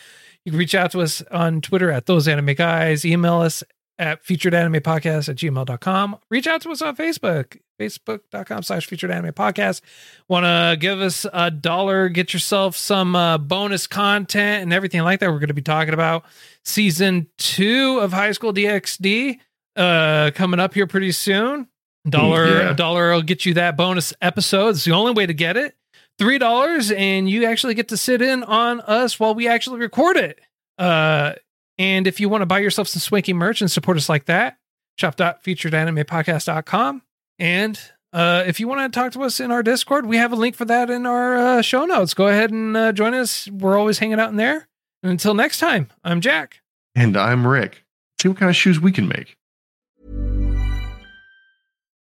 You 0.45 0.51
can 0.51 0.59
reach 0.59 0.75
out 0.75 0.91
to 0.91 1.01
us 1.01 1.23
on 1.31 1.59
Twitter 1.59 1.89
at 1.89 2.05
those 2.05 2.27
anime 2.27 2.53
guys, 2.53 3.03
email 3.03 3.41
us 3.41 3.63
at 3.99 4.23
featured 4.23 4.53
anime 4.53 4.81
podcast 4.81 5.29
at 5.29 5.35
gmail.com. 5.35 6.17
Reach 6.29 6.47
out 6.47 6.61
to 6.61 6.71
us 6.71 6.81
on 6.81 6.95
Facebook, 6.95 7.59
facebook.com 7.79 8.63
slash 8.63 8.85
featured 8.87 9.11
anime 9.11 9.33
podcast. 9.33 9.81
Want 10.27 10.45
to 10.45 10.77
give 10.79 10.99
us 11.01 11.25
a 11.31 11.51
dollar, 11.51 12.09
get 12.09 12.33
yourself 12.33 12.75
some 12.75 13.15
uh, 13.15 13.37
bonus 13.37 13.87
content 13.87 14.63
and 14.63 14.73
everything 14.73 15.01
like 15.01 15.19
that. 15.19 15.29
We're 15.29 15.39
going 15.39 15.49
to 15.49 15.53
be 15.53 15.61
talking 15.61 15.93
about 15.93 16.25
season 16.65 17.27
two 17.37 17.99
of 17.99 18.11
High 18.13 18.31
School 18.31 18.53
DxD 18.53 19.39
uh, 19.75 20.31
coming 20.33 20.59
up 20.59 20.73
here 20.73 20.87
pretty 20.87 21.11
soon. 21.11 21.67
Dollar, 22.09 22.47
Yeah. 22.47 22.69
a 22.71 22.73
dollar 22.73 23.11
will 23.13 23.21
get 23.21 23.45
you 23.45 23.53
that 23.55 23.77
bonus 23.77 24.13
episode. 24.21 24.69
It's 24.69 24.85
the 24.85 24.91
only 24.93 25.11
way 25.13 25.27
to 25.27 25.33
get 25.33 25.55
it. 25.57 25.75
Three 26.17 26.37
dollars, 26.39 26.91
and 26.91 27.29
you 27.29 27.45
actually 27.45 27.73
get 27.75 27.87
to 27.89 27.97
sit 27.97 28.21
in 28.21 28.43
on 28.43 28.81
us 28.81 29.19
while 29.19 29.33
we 29.35 29.47
actually 29.47 29.79
record 29.79 30.17
it. 30.17 30.39
Uh, 30.77 31.33
and 31.77 32.07
if 32.07 32.19
you 32.19 32.29
want 32.29 32.41
to 32.41 32.45
buy 32.45 32.59
yourself 32.59 32.87
some 32.87 32.99
swanky 32.99 33.33
merch 33.33 33.61
and 33.61 33.71
support 33.71 33.97
us 33.97 34.09
like 34.09 34.25
that, 34.25 34.57
shop.featuredanimepodcast.com. 34.97 37.01
And 37.39 37.79
uh, 38.13 38.43
if 38.45 38.59
you 38.59 38.67
want 38.67 38.93
to 38.93 38.99
talk 38.99 39.13
to 39.13 39.23
us 39.23 39.39
in 39.39 39.51
our 39.51 39.63
Discord, 39.63 40.05
we 40.05 40.17
have 40.17 40.31
a 40.31 40.35
link 40.35 40.55
for 40.55 40.65
that 40.65 40.89
in 40.89 41.05
our 41.05 41.37
uh, 41.37 41.61
show 41.61 41.85
notes. 41.85 42.13
Go 42.13 42.27
ahead 42.27 42.51
and 42.51 42.75
uh, 42.75 42.91
join 42.91 43.13
us. 43.13 43.49
We're 43.49 43.77
always 43.77 43.99
hanging 43.99 44.19
out 44.19 44.29
in 44.29 44.35
there. 44.35 44.67
And 45.01 45.11
until 45.11 45.33
next 45.33 45.59
time, 45.59 45.89
I'm 46.03 46.21
Jack. 46.21 46.61
And 46.93 47.17
I'm 47.17 47.47
Rick. 47.47 47.83
See 48.21 48.27
what 48.27 48.37
kind 48.37 48.49
of 48.49 48.55
shoes 48.55 48.79
we 48.79 48.91
can 48.91 49.07
make. 49.07 49.37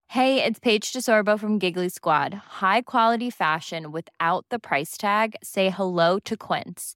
Hey, 0.09 0.43
it's 0.43 0.59
Paige 0.59 0.93
DeSorbo 0.93 1.39
from 1.39 1.59
Giggly 1.59 1.89
Squad. 1.89 2.33
High 2.33 2.81
quality 2.81 3.29
fashion 3.29 3.91
without 3.91 4.45
the 4.49 4.59
price 4.59 4.97
tag. 4.97 5.35
Say 5.43 5.69
hello 5.69 6.19
to 6.19 6.37
Quince. 6.37 6.95